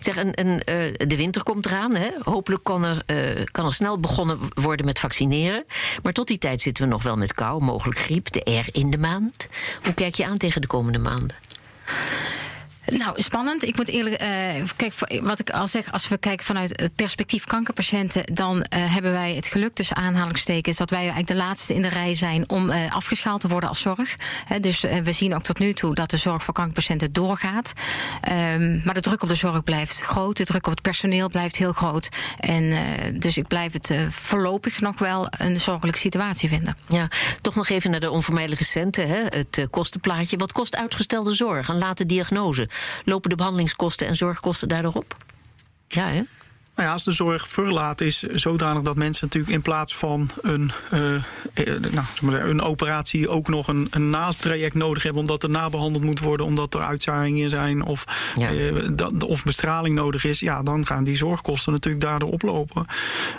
Zeg, 0.00 0.16
uh, 0.16 0.32
de 0.96 1.16
winter 1.16 1.42
komt 1.42 1.66
eraan. 1.66 1.94
Hè? 1.94 2.10
Hopelijk 2.22 2.64
kan 2.64 2.84
er, 2.84 3.02
uh, 3.06 3.44
kan 3.50 3.66
er 3.66 3.72
snel 3.72 3.98
begonnen 3.98 4.38
worden 4.54 4.86
met 4.86 4.98
vaccineren. 4.98 5.64
Maar 6.02 6.12
tot 6.12 6.26
die 6.26 6.38
tijd 6.38 6.60
zitten 6.60 6.84
we 6.84 6.90
nog 6.90 7.02
wel 7.02 7.16
met 7.16 7.34
kou, 7.34 7.62
mogelijk 7.62 7.98
griep, 7.98 8.32
de 8.32 8.50
R 8.50 8.68
in 8.72 8.90
de 8.90 8.98
maand. 8.98 9.48
Hoe 9.82 9.94
kijk 9.94 10.14
je 10.14 10.26
aan 10.26 10.38
tegen 10.38 10.60
de 10.60 10.66
komende 10.66 10.98
maanden? 10.98 11.36
Nou, 12.86 13.22
spannend. 13.22 13.62
Ik 13.62 13.76
moet 13.76 13.88
eerlijk. 13.88 14.22
Uh, 14.22 14.28
kijk, 14.76 14.94
wat 15.22 15.38
ik 15.38 15.50
al 15.50 15.66
zeg, 15.66 15.92
als 15.92 16.08
we 16.08 16.18
kijken 16.18 16.46
vanuit 16.46 16.80
het 16.80 16.94
perspectief 16.94 17.44
kankerpatiënten, 17.44 18.34
dan 18.34 18.56
uh, 18.56 18.62
hebben 18.70 19.12
wij 19.12 19.34
het 19.34 19.46
geluk 19.46 19.74
tussen 19.74 19.96
aanhalingstekens 19.96 20.76
dat 20.76 20.90
wij 20.90 20.98
eigenlijk 20.98 21.28
de 21.28 21.34
laatste 21.34 21.74
in 21.74 21.82
de 21.82 21.88
rij 21.88 22.14
zijn 22.14 22.48
om 22.48 22.70
uh, 22.70 22.94
afgeschaald 22.94 23.40
te 23.40 23.48
worden 23.48 23.68
als 23.68 23.80
zorg. 23.80 24.16
Dus 24.60 24.80
we 24.80 25.12
zien 25.12 25.34
ook 25.34 25.42
tot 25.42 25.58
nu 25.58 25.72
toe 25.72 25.94
dat 25.94 26.10
de 26.10 26.16
zorg 26.16 26.44
voor 26.44 26.54
kankerpatiënten 26.54 27.12
doorgaat. 27.12 27.72
Um, 28.28 28.82
maar 28.84 28.94
de 28.94 29.00
druk 29.00 29.22
op 29.22 29.28
de 29.28 29.34
zorg 29.34 29.62
blijft 29.62 30.00
groot. 30.00 30.36
De 30.36 30.44
druk 30.44 30.66
op 30.66 30.72
het 30.72 30.82
personeel 30.82 31.28
blijft 31.28 31.56
heel 31.56 31.72
groot. 31.72 32.08
En 32.38 32.72
dus 33.18 33.36
ik 33.36 33.46
blijf 33.48 33.72
het 33.72 33.90
voorlopig 34.10 34.80
nog 34.80 34.98
wel 34.98 35.26
een 35.38 35.60
zorgelijke 35.60 35.98
situatie 35.98 36.48
vinden. 36.48 36.76
Ja, 36.88 37.08
toch 37.40 37.54
nog 37.54 37.68
even 37.68 37.90
naar 37.90 38.00
de 38.00 38.10
onvermijdelijke 38.10 38.64
centen. 38.64 39.08
Hè? 39.08 39.22
Het 39.24 39.66
kostenplaatje. 39.70 40.36
Wat 40.36 40.52
kost 40.52 40.76
uitgestelde 40.76 41.32
zorg? 41.32 41.68
Een 41.68 41.78
late 41.78 42.06
diagnose? 42.06 42.68
Lopen 43.04 43.30
de 43.30 43.36
behandelingskosten 43.36 44.06
en 44.06 44.16
zorgkosten 44.16 44.68
daardoor 44.68 44.92
op? 44.92 45.16
Ja, 45.88 46.06
hè? 46.06 46.22
Nou 46.74 46.88
ja, 46.88 46.92
als 46.92 47.04
de 47.04 47.12
zorg 47.12 47.48
verlaat 47.48 48.00
is 48.00 48.22
zodanig 48.22 48.82
dat 48.82 48.96
mensen 48.96 49.24
natuurlijk 49.26 49.52
in 49.52 49.62
plaats 49.62 49.96
van 49.96 50.30
een, 50.40 50.70
uh, 50.92 51.22
nou, 52.22 52.36
een 52.38 52.60
operatie 52.60 53.28
ook 53.28 53.48
nog 53.48 53.68
een, 53.68 53.86
een 53.90 54.10
naastraject 54.10 54.74
nodig 54.74 55.02
hebben, 55.02 55.20
omdat 55.20 55.42
er 55.42 55.50
nabehandeld 55.50 56.04
moet 56.04 56.20
worden, 56.20 56.46
omdat 56.46 56.74
er 56.74 56.80
uitzaaiingen 56.80 57.50
zijn 57.50 57.84
of, 57.84 58.04
ja. 58.34 58.52
uh, 58.52 58.88
dat, 58.92 59.24
of 59.24 59.44
bestraling 59.44 59.94
nodig 59.94 60.24
is, 60.24 60.40
ja, 60.40 60.62
dan 60.62 60.86
gaan 60.86 61.04
die 61.04 61.16
zorgkosten 61.16 61.72
natuurlijk 61.72 62.04
daardoor 62.04 62.30
oplopen. 62.30 62.86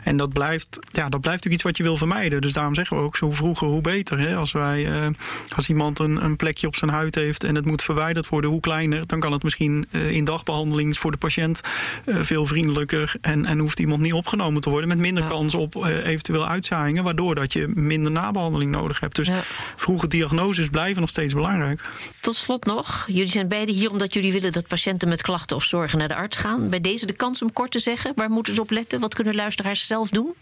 En 0.03 0.17
dat 0.17 0.33
blijft, 0.33 0.79
ja, 0.91 1.09
dat 1.09 1.21
blijft 1.21 1.43
natuurlijk 1.43 1.53
iets 1.53 1.63
wat 1.63 1.77
je 1.77 1.83
wil 1.83 1.97
vermijden. 1.97 2.41
Dus 2.41 2.53
daarom 2.53 2.75
zeggen 2.75 2.97
we 2.97 3.03
ook 3.03 3.17
zo 3.17 3.31
vroeger 3.31 3.67
hoe 3.67 3.81
beter. 3.81 4.19
Hè? 4.19 4.35
Als, 4.35 4.51
wij, 4.51 4.85
uh, 4.85 5.07
als 5.55 5.69
iemand 5.69 5.99
een, 5.99 6.23
een 6.23 6.35
plekje 6.35 6.67
op 6.67 6.75
zijn 6.75 6.91
huid 6.91 7.15
heeft 7.15 7.43
en 7.43 7.55
het 7.55 7.65
moet 7.65 7.83
verwijderd 7.83 8.29
worden, 8.29 8.49
hoe 8.49 8.59
kleiner, 8.59 9.07
dan 9.07 9.19
kan 9.19 9.31
het 9.31 9.43
misschien 9.43 9.85
in 9.91 10.23
dagbehandeling 10.23 10.97
voor 10.97 11.11
de 11.11 11.17
patiënt 11.17 11.61
veel 12.05 12.45
vriendelijker 12.45 13.15
En, 13.23 13.45
en 13.45 13.59
hoeft 13.59 13.79
iemand 13.79 14.01
niet 14.01 14.13
opgenomen 14.13 14.61
te 14.61 14.69
worden 14.69 14.87
met 14.87 14.97
minder 14.97 15.23
kans 15.23 15.55
op 15.55 15.75
uh, 15.75 16.05
eventueel 16.05 16.47
uitzaaiingen, 16.47 17.03
waardoor 17.03 17.35
dat 17.35 17.53
je 17.53 17.67
minder 17.67 18.11
nabehandeling 18.11 18.71
nodig 18.71 18.99
hebt. 18.99 19.15
Dus 19.15 19.29
vroege 19.75 20.07
diagnoses 20.07 20.67
blijven 20.69 21.01
nog 21.01 21.09
steeds 21.09 21.33
belangrijk. 21.33 21.89
Tot 22.19 22.35
slot 22.35 22.65
nog, 22.65 23.05
jullie 23.07 23.31
zijn 23.31 23.47
beide 23.47 23.71
hier 23.71 23.91
omdat 23.91 24.13
jullie 24.13 24.33
willen 24.33 24.51
dat 24.51 24.67
patiënten 24.67 25.09
met 25.09 25.21
klachten 25.21 25.55
of 25.55 25.63
zorgen 25.63 25.97
naar 25.97 26.07
de 26.07 26.15
arts 26.15 26.37
gaan. 26.37 26.69
Bij 26.69 26.81
deze 26.81 27.05
de 27.05 27.13
kans 27.13 27.41
om 27.41 27.53
kort 27.53 27.71
te 27.71 27.79
zeggen, 27.79 28.11
waar 28.15 28.29
moeten 28.29 28.53
ze 28.53 28.61
op 28.61 28.69
letten? 28.69 28.99
Wat 28.99 29.13
kunnen 29.13 29.35
luisteraars 29.35 29.87
zelf 29.87 30.09
doen? 30.09 30.33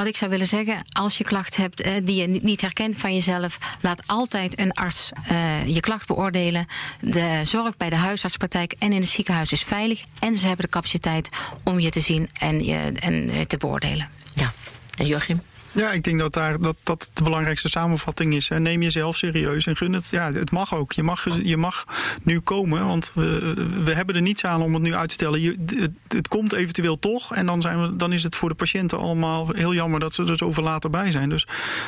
Wat 0.00 0.08
ik 0.08 0.16
zou 0.16 0.30
willen 0.30 0.46
zeggen, 0.46 0.84
als 0.92 1.18
je 1.18 1.24
klacht 1.24 1.56
hebt 1.56 1.80
eh, 1.80 1.92
die 2.02 2.20
je 2.20 2.26
niet 2.26 2.60
herkent 2.60 2.96
van 2.96 3.14
jezelf, 3.14 3.58
laat 3.80 4.02
altijd 4.06 4.60
een 4.60 4.72
arts 4.72 5.10
uh, 5.32 5.66
je 5.66 5.80
klacht 5.80 6.06
beoordelen. 6.06 6.66
De 7.00 7.40
zorg 7.44 7.76
bij 7.76 7.90
de 7.90 7.96
huisartspraktijk 7.96 8.74
en 8.78 8.92
in 8.92 9.00
het 9.00 9.10
ziekenhuis 9.10 9.52
is 9.52 9.62
veilig. 9.62 10.04
En 10.18 10.36
ze 10.36 10.46
hebben 10.46 10.64
de 10.64 10.70
capaciteit 10.70 11.28
om 11.64 11.80
je 11.80 11.90
te 11.90 12.00
zien 12.00 12.28
en 12.32 12.64
je 12.64 12.92
en, 12.94 13.28
eh, 13.28 13.40
te 13.40 13.56
beoordelen. 13.56 14.08
Ja, 14.34 14.52
en 14.96 15.06
Joachim? 15.06 15.40
Ja, 15.72 15.92
ik 15.92 16.02
denk 16.02 16.18
dat 16.18 16.32
daar, 16.32 16.60
dat, 16.60 16.76
dat 16.82 17.10
de 17.12 17.22
belangrijkste 17.22 17.68
samenvatting 17.68 18.34
is. 18.34 18.48
Neem 18.48 18.82
jezelf 18.82 19.16
serieus 19.16 19.66
en 19.66 19.76
gun 19.76 19.92
het. 19.92 20.10
Ja, 20.10 20.32
het 20.32 20.50
mag 20.50 20.74
ook. 20.74 20.92
Je 20.92 21.02
mag, 21.02 21.26
je 21.42 21.56
mag 21.56 21.84
nu 22.22 22.40
komen, 22.40 22.86
want 22.86 23.12
we, 23.14 23.54
we 23.84 23.94
hebben 23.94 24.14
er 24.14 24.22
niets 24.22 24.44
aan 24.44 24.62
om 24.62 24.74
het 24.74 24.82
nu 24.82 24.94
uit 24.94 25.08
te 25.08 25.14
stellen. 25.14 25.40
Je, 25.40 25.56
het, 25.66 25.92
het, 26.08 26.28
komt 26.28 26.52
eventueel 26.52 26.98
toch. 26.98 27.34
En 27.34 27.46
dan, 27.46 27.60
zijn 27.60 27.82
we, 27.82 27.96
dan 27.96 28.12
is 28.12 28.22
het 28.22 28.36
voor 28.36 28.48
de 28.48 28.54
patiënten 28.54 28.98
allemaal 28.98 29.48
heel 29.48 29.74
jammer 29.74 30.00
dat 30.00 30.14
ze 30.14 30.24
er 30.24 30.36
zoveel 30.36 30.64
later 30.64 30.90
bij 30.90 31.10
zijn. 31.10 31.28
Dus 31.28 31.46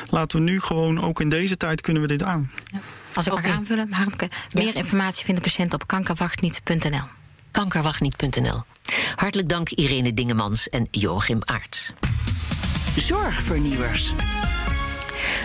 laten 0.09 0.37
we 0.37 0.43
nu 0.45 0.59
gewoon, 0.59 1.01
ook 1.01 1.21
in 1.21 1.29
deze 1.29 1.57
tijd, 1.57 1.81
kunnen 1.81 2.01
we 2.01 2.07
dit 2.07 2.23
aan. 2.23 2.51
Ja. 2.65 2.79
Als 3.13 3.25
ik 3.25 3.33
mag 3.33 3.45
aanvullen, 3.45 3.93
Harmke, 3.93 4.29
meer 4.51 4.75
informatie 4.75 5.25
vindt 5.25 5.43
de 5.43 5.49
patiënt 5.49 5.73
op 5.73 5.87
kankerwachtniet.nl. 5.87 7.03
Kankerwachtniet.nl. 7.51 8.63
Hartelijk 9.15 9.49
dank 9.49 9.69
Irene 9.69 10.13
Dingemans 10.13 10.69
en 10.69 10.87
Joachim 10.91 11.39
Aerts. 11.43 11.93
Zorgvernieuwers. 12.97 14.13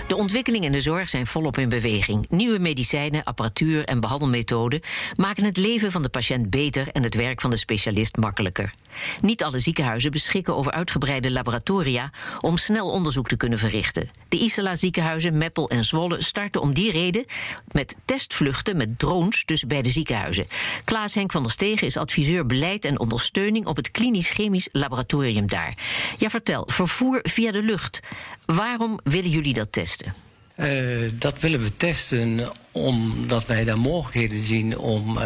De 0.06 0.16
ontwikkeling 0.16 0.64
in 0.64 0.72
de 0.72 0.80
zorg 0.80 1.08
zijn 1.08 1.26
volop 1.26 1.58
in 1.58 1.68
beweging. 1.68 2.26
Nieuwe 2.30 2.58
medicijnen, 2.58 3.24
apparatuur 3.24 3.84
en 3.84 4.00
behandelmethoden 4.00 4.80
maken 5.16 5.44
het 5.44 5.56
leven 5.56 5.92
van 5.92 6.02
de 6.02 6.08
patiënt 6.08 6.50
beter 6.50 6.88
en 6.88 7.02
het 7.02 7.14
werk 7.14 7.40
van 7.40 7.50
de 7.50 7.56
specialist 7.56 8.16
makkelijker. 8.16 8.74
Niet 9.20 9.42
alle 9.42 9.58
ziekenhuizen 9.58 10.10
beschikken 10.10 10.56
over 10.56 10.72
uitgebreide 10.72 11.30
laboratoria 11.30 12.10
om 12.40 12.56
snel 12.56 12.90
onderzoek 12.90 13.28
te 13.28 13.36
kunnen 13.36 13.58
verrichten. 13.58 14.10
De 14.28 14.38
Isala 14.38 14.76
ziekenhuizen 14.76 15.38
Meppel 15.38 15.70
en 15.70 15.84
Zwolle 15.84 16.22
starten 16.22 16.60
om 16.60 16.74
die 16.74 16.90
reden 16.90 17.24
met 17.72 17.96
testvluchten 18.04 18.76
met 18.76 18.98
drones 18.98 19.44
tussen 19.44 19.68
beide 19.68 19.90
ziekenhuizen. 19.90 20.46
Klaas 20.84 21.14
Henk 21.14 21.32
van 21.32 21.42
der 21.42 21.52
Stegen 21.52 21.86
is 21.86 21.96
adviseur 21.96 22.46
beleid 22.46 22.84
en 22.84 23.00
ondersteuning 23.00 23.66
op 23.66 23.76
het 23.76 23.90
klinisch 23.90 24.30
chemisch 24.30 24.68
laboratorium 24.72 25.46
daar. 25.46 25.74
Ja, 26.18 26.28
vertel, 26.28 26.68
vervoer 26.70 27.20
via 27.22 27.52
de 27.52 27.62
lucht. 27.62 28.00
Waarom 28.44 28.98
willen 29.02 29.30
jullie 29.30 29.54
dat 29.54 29.72
testen? 29.72 30.14
Uh, 30.56 31.10
dat 31.12 31.40
willen 31.40 31.62
we 31.62 31.76
testen 31.76 32.48
omdat 32.72 33.46
wij 33.46 33.64
daar 33.64 33.78
mogelijkheden 33.78 34.44
zien 34.44 34.78
om 34.78 35.18
uh, 35.18 35.22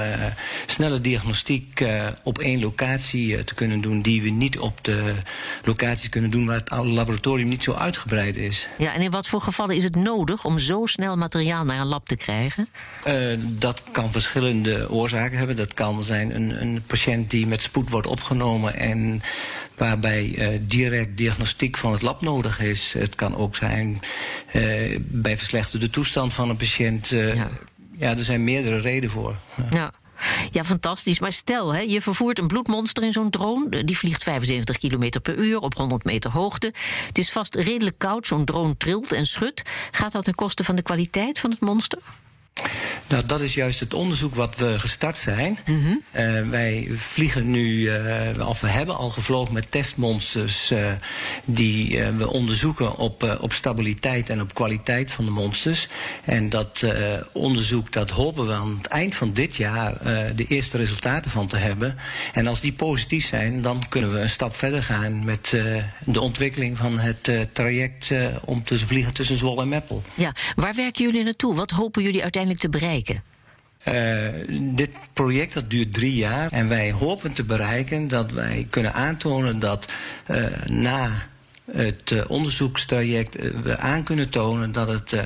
snelle 0.67 1.01
diagnostiek 1.01 1.81
uh, 1.81 2.07
op 2.23 2.39
één 2.39 2.61
locatie 2.61 3.45
te 3.45 3.55
kunnen 3.55 3.81
doen, 3.81 4.03
die 4.03 4.23
we 4.23 4.31
niet 4.31 4.59
op 4.59 4.85
de 4.85 5.15
locaties 5.65 6.09
kunnen 6.09 6.31
doen 6.31 6.47
waar 6.47 6.57
het 6.65 6.71
laboratorium 6.85 7.49
niet 7.49 7.63
zo 7.63 7.73
uitgebreid 7.73 8.37
is. 8.37 8.69
Ja, 8.79 8.95
en 8.95 9.01
in 9.01 9.11
wat 9.11 9.29
voor 9.29 9.41
gevallen 9.41 9.77
is 9.77 9.85
het 9.85 9.97
nodig 9.97 10.45
om 10.45 10.59
zo 10.59 10.87
snel 10.87 11.17
materiaal 11.17 11.65
naar 11.65 11.81
een 11.81 11.87
lab 11.87 12.07
te 12.07 12.17
krijgen? 12.17 12.69
dat 13.43 13.83
kan 13.93 14.13
verschillende 14.13 14.91
oorzaken 14.91 15.39
hebben. 15.39 15.57
Dat 15.57 15.75
kan 15.75 16.03
zijn 16.03 16.35
een, 16.35 16.63
een 16.63 16.83
patiënt 16.87 17.31
die 17.31 17.47
met 17.47 17.63
spoed 17.63 17.91
wordt 17.91 18.07
opgenomen 18.07 18.75
en 18.75 19.23
waarbij 19.77 20.25
uh, 20.25 20.59
direct 20.61 21.17
diagnostiek 21.17 21.77
van 21.77 21.93
het 21.93 22.03
lab 22.03 22.23
nodig 22.23 22.61
is. 22.61 22.95
Het 22.99 23.15
kan 23.15 23.37
ook 23.37 23.57
zijn 23.57 24.01
uh, 24.53 24.99
bij 25.01 25.37
verslechterde 25.37 25.91
toestand 25.91 26.33
van 26.33 26.49
een 26.49 26.57
patiënt. 26.57 27.11
Uh, 27.33 27.39
ja. 27.39 27.51
ja. 27.93 28.17
er 28.17 28.25
zijn 28.25 28.45
meerdere 28.45 28.79
redenen 28.79 29.11
voor. 29.11 29.35
Ja. 29.71 29.93
Ja, 30.51 30.65
fantastisch. 30.65 31.19
Maar 31.19 31.33
stel, 31.33 31.75
hè, 31.75 31.81
je 31.81 32.01
vervoert 32.01 32.39
een 32.39 32.47
bloedmonster 32.47 33.03
in 33.03 33.13
zo'n 33.13 33.31
drone. 33.31 33.85
Die 33.85 33.99
vliegt 33.99 34.23
75 34.23 34.79
km 34.79 35.21
per 35.23 35.37
uur 35.37 35.59
op 35.59 35.75
100 35.75 36.05
meter 36.05 36.31
hoogte. 36.31 36.73
Het 37.07 37.19
is 37.19 37.31
vast 37.31 37.55
redelijk 37.55 37.99
koud, 37.99 38.27
zo'n 38.27 38.45
drone 38.45 38.77
trilt 38.77 39.13
en 39.13 39.27
schudt. 39.27 39.63
Gaat 39.91 40.13
dat 40.13 40.25
ten 40.25 40.35
koste 40.35 40.65
van 40.65 40.75
de 40.75 40.83
kwaliteit 40.83 41.39
van 41.39 41.51
het 41.51 41.61
monster? 41.61 41.99
Nou, 43.13 43.27
dat 43.27 43.41
is 43.41 43.55
juist 43.55 43.81
het 43.81 43.95
onderzoek 43.95 44.35
wat 44.35 44.57
we 44.57 44.79
gestart 44.79 45.19
zijn. 45.19 45.59
Mm 45.67 45.81
-hmm. 45.83 46.03
uh, 46.17 46.49
wij 46.51 46.89
vliegen 46.97 47.51
nu, 47.51 47.79
uh, 47.81 48.49
of 48.49 48.61
we 48.61 48.67
hebben 48.67 48.97
al 48.97 49.11
gevlogen 49.11 49.55
met 49.55 49.71
testmonsters 49.71 50.71
uh, 50.71 50.93
die 51.45 52.03
we 52.03 52.31
onderzoeken 52.31 52.97
op, 52.97 53.39
op 53.41 53.53
stabiliteit 53.53 54.31
en 54.31 54.41
op 54.41 54.55
kwaliteit 54.55 55.11
van 55.11 55.25
de 55.25 55.31
monsters. 55.31 55.89
En 56.25 56.49
dat 56.49 56.85
onderzoek, 57.33 57.93
dat 57.93 58.11
hopen 58.11 58.47
we 58.47 58.53
aan 58.53 58.77
het 58.77 58.87
eind 58.87 59.15
van 59.15 59.33
dit 59.33 59.57
jaar 59.57 59.99
de 60.37 60.45
eerste 60.49 60.77
resultaten 60.77 61.31
van 61.31 61.47
te 61.47 61.57
hebben. 61.57 61.99
En 62.33 62.47
als 62.47 62.61
die 62.61 62.73
positief 62.73 63.27
zijn, 63.27 63.63
dan 63.63 63.89
kunnen 63.89 64.13
we 64.13 64.19
een 64.19 64.31
stap 64.31 64.57
verder 64.57 64.83
gaan 64.83 65.25
met 65.25 65.57
de 66.05 66.21
ontwikkeling 66.21 66.79
van 66.79 66.99
het 66.99 67.31
traject 67.53 68.13
om 68.45 68.65
te 68.65 68.79
vliegen 68.79 69.13
tussen 69.15 69.37
Zwolle 69.37 69.63
en 69.63 69.69
Meppel. 69.69 70.03
Ja, 70.15 70.35
waar 70.55 70.75
werken 70.75 71.05
jullie 71.05 71.25
naartoe? 71.25 71.55
Wat 71.55 71.71
hopen 71.71 72.03
jullie 72.03 72.23
uiteindelijk 72.23 72.42
te 72.49 72.69
bereiken? 72.69 73.23
Uh, 73.89 74.29
dit 74.77 74.91
project 75.13 75.55
dat 75.55 75.71
duurt 75.71 75.95
drie 75.95 76.15
jaar 76.15 76.53
en 76.53 76.69
wij 76.69 76.93
hopen 76.93 77.33
te 77.33 77.45
bereiken 77.45 78.09
dat 78.09 78.31
wij 78.31 78.67
kunnen 78.71 78.93
aantonen 78.95 79.59
dat 79.59 79.93
uh, 80.31 80.47
na 80.67 81.11
het 81.73 82.11
uh, 82.11 82.23
onderzoekstraject 82.29 83.63
we 83.63 83.79
aan 83.79 84.03
kunnen 84.03 84.29
tonen 84.29 84.73
dat 84.73 84.89
het 84.89 85.25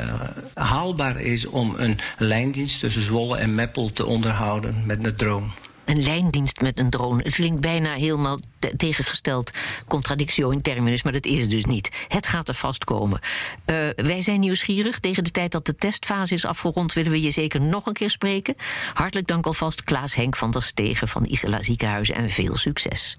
haalbaar 0.55 1.21
is 1.21 1.47
om 1.47 1.75
een 1.77 1.99
lijndienst 2.19 2.81
tussen 2.81 3.03
Zwolle 3.03 3.37
en 3.37 3.55
Meppel 3.55 3.93
te 3.93 4.07
onderhouden 4.07 4.83
met 4.87 5.07
een 5.07 5.17
drone 5.17 5.47
een 5.87 6.03
lijndienst 6.03 6.61
met 6.61 6.79
een 6.79 6.91
drone. 6.91 7.23
Het 7.23 7.35
klinkt 7.35 7.61
bijna 7.61 7.93
helemaal 7.93 8.39
tegengesteld 8.77 9.51
contradictio 9.89 10.51
in 10.51 10.63
terminus, 10.63 11.03
maar 11.03 11.13
dat 11.13 11.27
is 11.27 11.41
het 11.41 11.51
dus 11.51 11.65
niet. 11.65 12.07
Het 12.09 12.27
gaat 12.27 12.49
er 12.49 12.55
vast 12.55 12.85
komen. 12.85 13.21
Uh, 13.67 13.89
wij 13.97 14.21
zijn 14.21 14.41
nieuwsgierig. 14.41 14.99
Tegen 14.99 15.25
de 15.25 15.31
tijd 15.31 15.53
dat 15.53 15.67
de 15.67 15.75
testfase 15.75 16.35
is 16.35 16.45
afgerond, 16.45 16.93
willen 16.93 17.11
we 17.11 17.23
je 17.23 17.31
zeker 17.31 17.61
nog 17.61 17.87
een 17.87 17.93
keer 17.93 18.11
spreken. 18.11 18.55
Hartelijk 18.95 19.27
dank 19.27 19.47
alvast 19.47 19.85
Klaas 19.85 20.15
Henk 20.15 20.37
van 20.37 20.51
der 20.51 20.63
Stegen 20.63 21.09
van 21.09 21.25
Isela 21.25 21.63
Ziekenhuizen 21.63 22.15
en 22.15 22.31
veel 22.31 22.57
succes. 22.57 23.17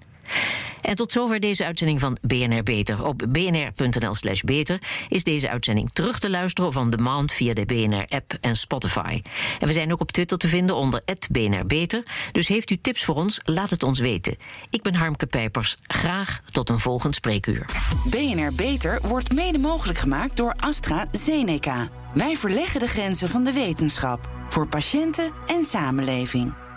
En 0.80 0.94
tot 0.94 1.12
zover 1.12 1.40
deze 1.40 1.64
uitzending 1.64 2.00
van 2.00 2.18
BNR 2.22 2.62
Beter. 2.62 3.04
Op 3.04 3.22
bnr.nl 3.28 4.14
slash 4.14 4.40
beter 4.40 4.80
is 5.08 5.24
deze 5.24 5.50
uitzending 5.50 5.90
terug 5.92 6.18
te 6.18 6.30
luisteren 6.30 6.72
van 6.72 6.90
de 6.90 6.98
maand 6.98 7.32
via 7.32 7.54
de 7.54 7.64
BNR-app 7.64 8.34
en 8.40 8.56
Spotify. 8.56 9.22
En 9.60 9.66
we 9.66 9.72
zijn 9.72 9.92
ook 9.92 10.00
op 10.00 10.12
Twitter 10.12 10.38
te 10.38 10.48
vinden 10.48 10.76
onder 10.76 11.02
BNR 11.30 11.66
Beter. 11.66 12.02
Dus 12.32 12.48
heeft 12.48 12.70
u 12.70 12.78
tips 12.80 13.04
voor 13.04 13.14
ons, 13.14 13.40
laat 13.44 13.70
het 13.70 13.82
ons 13.82 13.98
weten. 13.98 14.36
Ik 14.70 14.82
ben 14.82 14.94
Harmke 14.94 15.26
Pijpers. 15.26 15.76
Graag 15.82 16.40
tot 16.50 16.68
een 16.68 16.78
volgend 16.78 17.14
spreekuur. 17.14 17.66
BNR 18.10 18.52
Beter 18.54 18.98
wordt 19.02 19.32
mede 19.32 19.58
mogelijk 19.58 19.98
gemaakt 19.98 20.36
door 20.36 20.54
AstraZeneca. 20.56 21.88
Wij 22.14 22.36
verleggen 22.36 22.80
de 22.80 22.88
grenzen 22.88 23.28
van 23.28 23.44
de 23.44 23.52
wetenschap. 23.52 24.30
Voor 24.48 24.68
patiënten 24.68 25.32
en 25.46 25.64
samenleving. 25.64 26.67